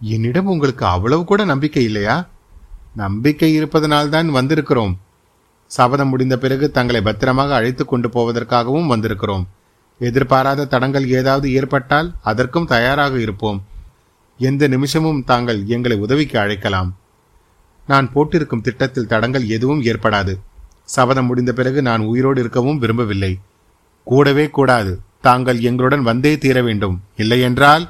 என்னிடம் 0.00 0.46
உங்களுக்கு 0.46 0.86
அவ்வளவு 0.86 1.24
கூட 1.24 1.44
நம்பிக்கை 1.44 1.84
இல்லையா? 1.84 2.28
நம்பிக்கை 2.94 3.54
இருப்பதனால்தான் 3.54 4.34
வந்திருக்கிறோம். 4.34 4.96
சபதம் 5.66 6.08
முடிந்த 6.08 6.38
பிறகு 6.38 6.70
தங்களை 6.70 7.00
பத்திரமாக 7.00 7.54
அழைத்து 7.54 7.84
கொண்டு 7.84 8.08
போவதற்காகவும் 8.08 8.86
வந்திருக்கிறோம். 8.86 9.44
எதிர்பாராத 9.98 10.64
தடங்கள் 10.64 11.08
ஏதாவது 11.08 11.52
ஏற்பட்டால் 11.52 12.12
அதற்கும் 12.22 12.66
தயாராக 12.66 13.20
இருப்போம். 13.20 13.64
எந்த 14.38 14.68
நிமிஷமும் 14.68 15.24
தாங்கள் 15.24 15.66
எங்களை 15.66 15.98
உதவிக்கு 15.98 16.38
அழைக்கலாம். 16.38 16.96
நான் 17.90 18.12
போட்டிருக்கும் 18.12 18.64
திட்டத்தில் 18.66 19.10
தடங்கள் 19.12 19.46
எதுவும் 19.56 19.82
ஏற்படாது. 19.82 20.32
சபதம் 20.96 21.26
முடிந்த 21.26 21.52
பிறகு 21.52 21.82
நான் 21.88 22.02
உயிரோடு 22.10 22.40
இருக்கவும் 22.40 22.78
விரும்பவில்லை. 22.78 23.32
கூடவே 24.06 24.44
கூடாது. 24.56 24.92
தாங்கள் 25.26 25.58
எங்களுடன் 25.68 26.04
வந்தே 26.08 26.32
தீர 26.38 26.62
வேண்டும். 26.62 26.96
இல்லையென்றால் 27.16 27.84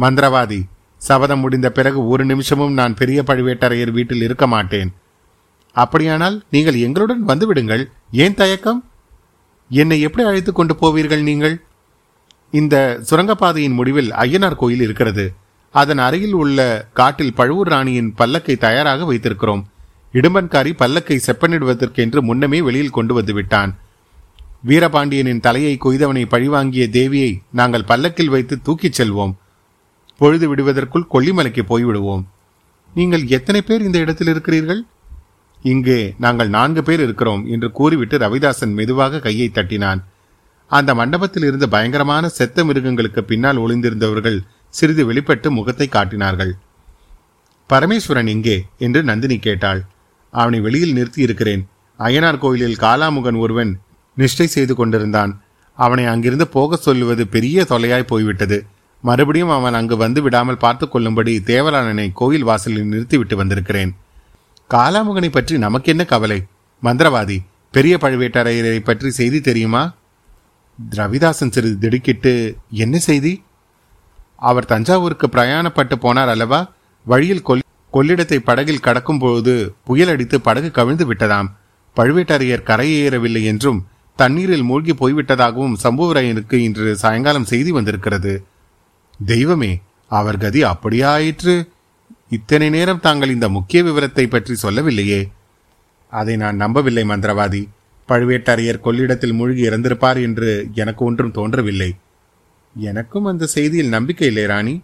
மந்திரவாதி 0.00 0.60
சபதம் 0.96 1.40
முடிந்த 1.40 1.68
பிறகு 1.70 2.00
ஒரு 2.08 2.24
நிமிஷமும் 2.24 2.72
நான் 2.72 2.94
பெரிய 2.94 3.22
பழுவேட்டரையர் 3.26 3.92
வீட்டில் 3.92 4.22
இருக்க 4.22 4.46
மாட்டேன். 4.46 4.90
அப்படியானால் 5.76 6.36
நீங்கள் 6.50 6.78
எங்களுடன் 6.86 7.22
வந்துவிடுங்கள். 7.26 7.84
ஏன் 8.24 8.38
தயக்கம்? 8.40 8.80
என்னை 9.70 10.00
எப்படி 10.00 10.24
அழைத்து 10.28 10.52
கொண்டு 10.52 10.74
போவீர்கள் 10.74 11.22
நீங்கள்? 11.22 11.56
இந்த 12.50 12.76
சுரங்கப்பாதையின் 13.10 13.78
முடிவில் 13.78 14.10
ஐயனார் 14.24 14.60
கோயில் 14.62 14.84
இருக்கிறது. 14.86 15.26
அதன் 15.74 15.98
அருகில் 15.98 16.32
உள்ள 16.32 16.88
காட்டில் 16.92 17.34
பழுவூர் 17.34 17.68
ராணியின் 17.68 18.14
பல்லக்கை 18.18 18.56
தயாராக 18.56 19.04
வைத்திருக்கிறோம். 19.12 19.62
இடும்பன்காரி 20.12 20.72
பல்லக்கை 20.78 21.16
செப்பனிடுவதற்கென்று 21.26 22.20
முன்னமே 22.20 22.62
வெளியில் 22.62 22.90
கொண்டு 22.90 23.14
வந்து 23.14 23.32
விட்டான். 23.32 23.72
வீரபாண்டியனின் 24.64 25.40
தலையை 25.40 25.78
கொய்தவனை 25.84 26.24
பழிவாங்கிய 26.26 26.88
தேவியை 26.92 27.38
நாங்கள் 27.50 27.84
பல்லக்கில் 27.84 28.28
வைத்து 28.28 28.58
தூக்கிச் 28.62 29.02
செல்வோம். 29.02 29.34
பொழுது 30.16 30.46
விடுவதற்குள் 30.48 31.10
கொல்லிமலைக்கு 31.14 31.62
போய்விடுவோம். 31.68 32.24
நீங்கள் 32.94 33.26
எத்தனை 33.26 33.62
பேர் 33.62 33.82
இந்த 33.82 33.98
இடத்தில் 33.98 34.28
இருக்கிறீர்கள்? 34.28 34.82
இங்கே 35.62 36.14
நாங்கள் 36.18 36.48
நான்கு 36.48 36.82
பேர் 36.82 37.00
இருக்கிறோம் 37.00 37.46
என்று 37.46 37.72
கூறிவிட்டு 37.72 38.18
ரவிதாசன் 38.18 38.72
மெதுவாக 38.72 39.18
கையை 39.18 39.50
தட்டினான். 39.54 40.00
அந்த 40.66 40.94
மண்டபத்தில் 40.94 41.42
இருந்த 41.42 41.66
பயங்கரமான 41.66 42.28
செத்த 42.28 42.64
மிருகங்களுக்கு 42.64 43.24
பின்னால் 43.24 43.56
ஒளிந்திருந்தவர்கள் 43.56 44.38
சிறிது 44.70 45.06
வெளிப்பட்டு 45.06 45.50
முகத்தை 45.50 45.88
காட்டினார்கள். 45.88 46.52
பரமேஸ்வரன் 47.70 48.26
எங்கே? 48.26 48.64
என்று 48.78 49.02
நந்தினி 49.02 49.38
கேட்டாள். 49.38 49.84
அவனை 50.30 50.60
வெளியில் 50.60 50.92
நிறுத்தி 50.92 51.22
இருக்கிறேன் 51.22 51.68
அய்யனார் 51.98 52.38
கோயிலில் 52.38 52.76
காலாமுகன் 52.76 53.38
ஒருவன் 53.38 53.80
நிஷ்டை 54.16 54.44
செய்து 54.44 54.74
கொண்டிருந்தான். 54.74 55.42
அவனை 55.74 56.04
அங்கிருந்து 56.06 56.48
போக 56.48 56.76
சொல்லுவது 56.76 57.26
பெரிய 57.26 57.66
தொலையாய் 57.68 58.02
போய்விட்டது. 58.02 58.66
மறுபடியும் 59.02 59.48
அவன் 59.48 59.74
அங்கு 59.74 59.96
வந்து 59.96 60.22
விடாமல் 60.22 60.56
பார்த்து 60.56 60.88
கொள்ளும்படி 60.88 61.42
தேவராளனை 61.46 62.10
கோயில் 62.12 62.42
வாசலில் 62.42 62.86
நிறுத்திவிட்டு 62.86 63.36
வந்திருக்கிறேன். 63.36 63.92
காலாமுகனை 64.70 65.30
பற்றி 65.30 65.58
நமக்கு 65.58 65.90
என்ன 65.90 66.04
கவலை? 66.04 66.42
மந்திரவாதி 66.82 67.38
பெரிய 67.70 67.98
பழுவேட்டரையரை 68.00 68.80
பற்றி 68.80 69.10
செய்தி 69.10 69.40
தெரியுமா? 69.40 69.94
ரவிதாசன் 70.96 71.50
சிறிது 71.50 71.78
திடுக்கிட்டு 71.78 72.56
என்ன 72.70 72.98
செய்தி? 72.98 73.42
அவர் 74.40 74.70
தஞ்சாவூருக்கு 74.72 75.26
பிரயாணப்பட்டு 75.26 75.96
போனார் 76.02 76.32
அல்லவா? 76.34 76.60
வழியில் 77.06 77.46
கொல் 77.48 77.66
கொள்ளிடத்தை 77.92 78.38
படகில் 78.38 78.84
கடக்கும் 78.86 79.18
பொழுது 79.18 79.54
புயல் 79.84 80.08
அடித்து 80.08 80.36
படகு 80.40 80.70
கவிழ்ந்து 80.70 81.04
விட்டதாம். 81.12 81.48
பழுவேட்டரையர் 81.96 82.68
கரையேறவில்லை 82.70 83.42
என்றும் 83.42 83.80
தண்ணீரில் 84.16 84.62
மூழ்கி 84.62 84.92
போய்விட்டதாகவும் 84.92 85.76
சம்புவரையனுக்கு 85.82 86.56
இன்று 86.66 86.96
சாயங்காலம் 86.96 87.44
செய்தி 87.44 87.70
வந்திருக்கிறது. 87.70 88.32
தெய்வமே 89.26 89.72
அவர் 90.10 90.38
கதி 90.38 90.60
அப்படியாயிற்று. 90.64 91.54
இத்தனை 92.28 92.68
நேரம் 92.70 93.00
தாங்கள் 93.00 93.30
இந்த 93.30 93.48
முக்கிய 93.48 93.82
விவரத்தை 93.82 94.26
பற்றி 94.26 94.54
சொல்லவில்லையே. 94.54 95.20
அதை 96.12 96.36
நான் 96.36 96.56
நம்பவில்லை 96.56 97.04
மந்திரவாதி. 97.04 97.62
பழுவேட்டரையர் 98.08 98.84
கொள்ளிடத்தில் 98.84 99.34
மூழ்கி 99.34 99.62
இறந்திருப்பார் 99.68 100.20
என்று 100.22 100.52
எனக்கு 100.74 101.04
ஒன்றும் 101.04 101.32
தோன்றவில்லை. 101.32 101.90
எனக்கும் 102.74 103.24
அந்த 103.24 103.48
செய்தியில் 103.54 103.88
நம்பிக்கை 103.88 104.26
இல்லை 104.26 104.46
ராணி. 104.46 104.82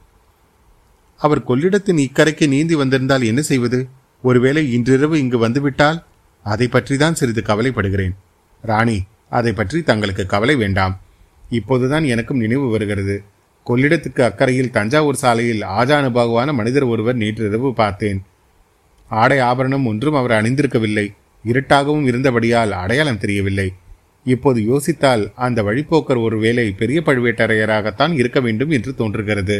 அவர் 1.16 1.44
கொள்ளிடத்தின் 1.44 1.98
இக்கரைக்கு 1.98 2.48
நீந்தி 2.48 2.74
வந்திருந்தால் 2.74 3.22
என்ன 3.22 3.42
செய்வது? 3.42 3.88
ஒருவேளை 4.22 4.72
இன்றிரவு 4.72 5.18
இங்கு 5.18 5.38
வந்துவிட்டால் 5.38 6.04
அதை 6.42 6.68
பற்றிதான் 6.72 7.12
சிறிது 7.12 7.42
கவலைப்படுகிறேன். 7.42 8.14
ராணி 8.62 9.02
அதை 9.30 9.52
பற்றி 9.52 9.82
தங்களுக்கு 9.82 10.26
கவலை 10.26 10.56
வேண்டாம். 10.56 11.00
இப்போதுதான் 11.50 12.04
எனக்கும் 12.04 12.38
நினைவு 12.38 12.70
வருகிறது. 12.70 13.22
கொள்ளிடத்துக்கு 13.66 14.22
அக்கறையில் 14.22 14.70
தஞ்சாவூர் 14.70 15.14
சாலையில் 15.14 15.60
ஆஜானுபாகுவான 15.60 16.52
மனிதர் 16.52 16.82
ஒருவர் 16.82 17.14
நேற்றிரவு 17.14 17.74
பார்த்தேன். 17.74 18.22
ஆடை 19.08 19.38
ஆபரணம் 19.38 19.86
ஒன்றும் 19.86 20.14
அவர் 20.14 20.30
அணிந்திருக்கவில்லை. 20.30 21.14
இருட்டாகவும் 21.46 22.02
இருந்தபடியால் 22.02 22.72
அடையாளம் 22.72 23.18
தெரியவில்லை. 23.18 23.72
இப்போது 24.32 24.60
யோசித்தால் 24.70 25.24
அந்த 25.46 25.58
வழிப்போக்கர் 25.68 26.20
ஒருவேளை 26.26 26.66
பெரிய 26.80 27.00
பழுவேட்டரையராகத்தான் 27.06 28.14
இருக்க 28.20 28.38
வேண்டும் 28.46 28.72
என்று 28.76 28.92
தோன்றுகிறது. 29.00 29.58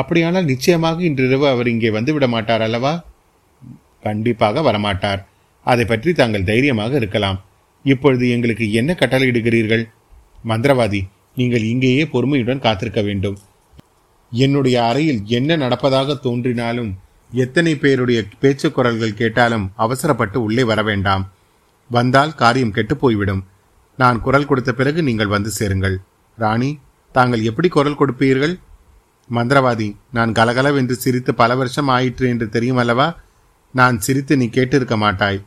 அப்படியானால் 0.00 0.50
நிச்சயமாக 0.52 1.02
இன்றிரவு 1.08 1.46
அவர் 1.54 1.68
இங்கே 1.72 1.90
வந்துவிட 1.96 2.26
மாட்டார் 2.34 2.64
அல்லவா? 2.66 2.92
கண்டிப்பாக 4.06 4.62
வரமாட்டார். 4.68 5.20
அதை 5.66 5.84
பற்றி 5.84 6.12
தாங்கள் 6.12 6.48
தைரியமாக 6.50 6.92
இருக்கலாம். 7.00 7.38
இப்பொழுது 7.84 8.24
எங்களுக்கு 8.36 8.66
என்ன 8.80 8.96
கட்டளையிடுகிறீர்கள்? 9.00 9.84
மந்திரவாதி 10.50 11.00
நீங்கள் 11.40 11.68
இங்கேயே 11.72 12.04
பொறுமையுடன் 12.14 12.64
காத்திருக்க 12.66 13.00
வேண்டும். 13.08 13.36
என்னுடைய 14.32 14.76
அறையில் 14.88 15.20
என்ன 15.38 15.56
நடப்பதாக 15.56 16.14
தோன்றினாலும் 16.26 16.90
எத்தனை 17.44 17.72
பேருடைய 17.82 18.20
பேச்சு 18.40 18.68
குரல்கள் 18.76 19.18
கேட்டாலும் 19.20 19.66
அவசரப்பட்டு 19.84 20.38
உள்ளே 20.46 20.64
வர 20.70 20.80
வேண்டாம். 20.82 21.24
வந்தால் 21.96 22.38
காரியம் 22.42 22.74
கெட்டுப்போய்விடும் 22.76 23.42
நான் 23.98 24.18
குரல் 24.26 24.48
கொடுத்த 24.50 24.70
பிறகு 24.78 25.00
நீங்கள் 25.08 25.32
வந்து 25.34 25.50
சேருங்கள். 25.56 25.96
ராணி 26.38 26.70
தாங்கள் 27.14 27.46
எப்படி 27.50 27.68
குரல் 27.76 27.98
கொடுப்பீர்கள்? 28.00 28.54
மந்திரவாதி 29.30 29.88
நான் 30.16 30.32
கலகலவென்று 30.38 30.94
சிரித்து 31.04 31.32
பல 31.40 31.50
வருஷம் 31.60 31.90
ஆயிற்று 31.96 32.26
என்று 32.32 32.46
தெரியும் 32.54 32.80
அல்லவா? 32.82 33.08
நான் 33.74 33.96
சிரித்து 34.06 34.34
நீ 34.40 34.46
கேட்டிருக்க 34.56 34.96
மாட்டாய். 35.04 35.40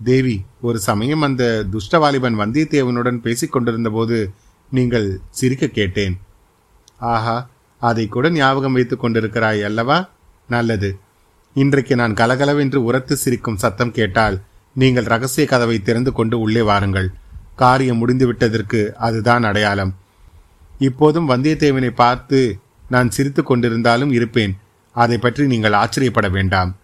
தேவி 0.00 0.36
ஒரு 0.66 0.78
சமயம் 0.88 1.24
அந்த 1.26 1.44
துஷ்டவாலிபன் 1.72 2.38
வந்தியத்தேவனுடன் 2.42 3.18
பேசிக் 3.26 3.54
கொண்டிருந்த 3.54 3.90
போது 3.96 4.18
நீங்கள் 4.72 5.08
சிரிக்க 5.40 5.66
கேட்டேன். 5.78 6.14
ஆஹா 7.12 7.36
அதை 7.82 8.04
கூட 8.14 8.26
ஞாபகம் 8.38 8.76
வைத்துக் 8.76 9.02
கொண்டிருக்கிறாய் 9.04 9.60
அல்லவா? 9.68 9.98
நல்லது. 10.54 10.90
இன்றைக்கு 11.56 11.94
நான் 12.00 12.18
கலகலவென்று 12.20 12.78
உரத்து 12.88 13.14
சிரிக்கும் 13.16 13.60
சத்தம் 13.62 13.96
கேட்டால் 13.98 14.36
நீங்கள் 14.74 15.04
ரகசிய 15.04 15.46
கதவை 15.46 15.78
திறந்து 15.78 16.12
கொண்டு 16.12 16.40
உள்ளே 16.40 16.62
வாருங்கள். 16.62 17.08
காரியம் 17.56 17.98
முடிந்துவிட்டதற்கு 17.98 18.80
அதுதான் 19.06 19.42
அடையாளம். 19.42 19.94
இப்போதும் 20.78 21.28
வந்தியத்தேவனை 21.28 21.88
பார்த்து 21.88 22.58
நான் 22.88 23.10
சிரித்து 23.10 23.42
கொண்டிருந்தாலும் 23.42 24.12
இருப்பேன். 24.12 24.54
அதை 24.92 25.18
பற்றி 25.18 25.46
நீங்கள் 25.46 25.72
ஆச்சரியப்பட 25.72 26.28
வேண்டாம். 26.28 26.76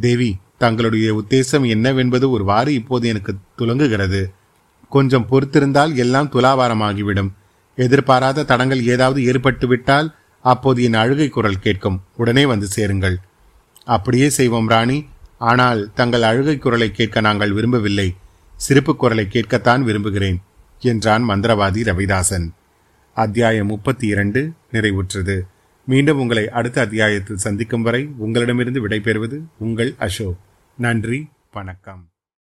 தேவி 0.00 0.36
தங்களுடைய 0.58 1.08
உத்தேசம் 1.14 1.66
என்னவென்பது 1.68 2.30
ஒரு 2.30 2.44
வாரி 2.44 2.72
இப்போது 2.74 3.08
எனக்கு 3.08 3.32
துலங்குகிறது. 3.58 4.22
கொஞ்சம் 4.88 5.26
பொறுத்திருந்தால் 5.30 5.94
எல்லாம் 5.94 6.28
துலாவாரமாகிவிடும். 6.28 7.30
எதிர்பாராத 7.76 8.42
தடங்கள் 8.42 8.86
ஏதாவது 8.86 9.20
ஏற்பட்டுவிட்டால் 9.22 10.08
அப்போது 10.44 10.82
என் 10.82 10.94
அழுகை 10.94 11.28
குரல் 11.28 11.58
கேட்கும். 11.58 12.00
உடனே 12.16 12.46
வந்து 12.46 12.66
சேருங்கள். 12.66 13.16
அப்படியே 13.84 14.28
செய்வோம் 14.28 14.68
ராணி. 14.68 14.98
ஆனால் 15.40 15.90
தங்கள் 15.94 16.22
அழுகை 16.22 16.58
குரலை 16.58 16.90
கேட்க 16.90 17.20
நாங்கள் 17.20 17.52
விரும்பவில்லை. 17.52 18.14
சிரிப்பு 18.56 18.96
குரலை 18.96 19.26
கேட்கத்தான் 19.30 19.80
விரும்புகிறேன் 19.80 20.42
என்றான் 20.78 21.28
மந்திரவாதி 21.28 21.80
ரவிதாசன். 21.82 22.48
அத்தியாயம் 23.14 23.66
முப்பத்தி 23.66 24.06
இரண்டு 24.06 24.52
நிறைவுற்றது. 24.72 25.40
மீண்டும் 25.86 26.18
உங்களை 26.18 26.48
அடுத்த 26.48 26.80
அத்தியாயத்தில் 26.80 27.36
சந்திக்கும் 27.36 27.82
வரை 27.82 28.08
உங்களிடமிருந்து 28.18 28.88
விடைபெறுவது 28.88 29.38
உங்கள் 29.58 29.94
அசோக். 29.98 30.36
நன்றி 30.76 31.28
வணக்கம். 31.52 32.08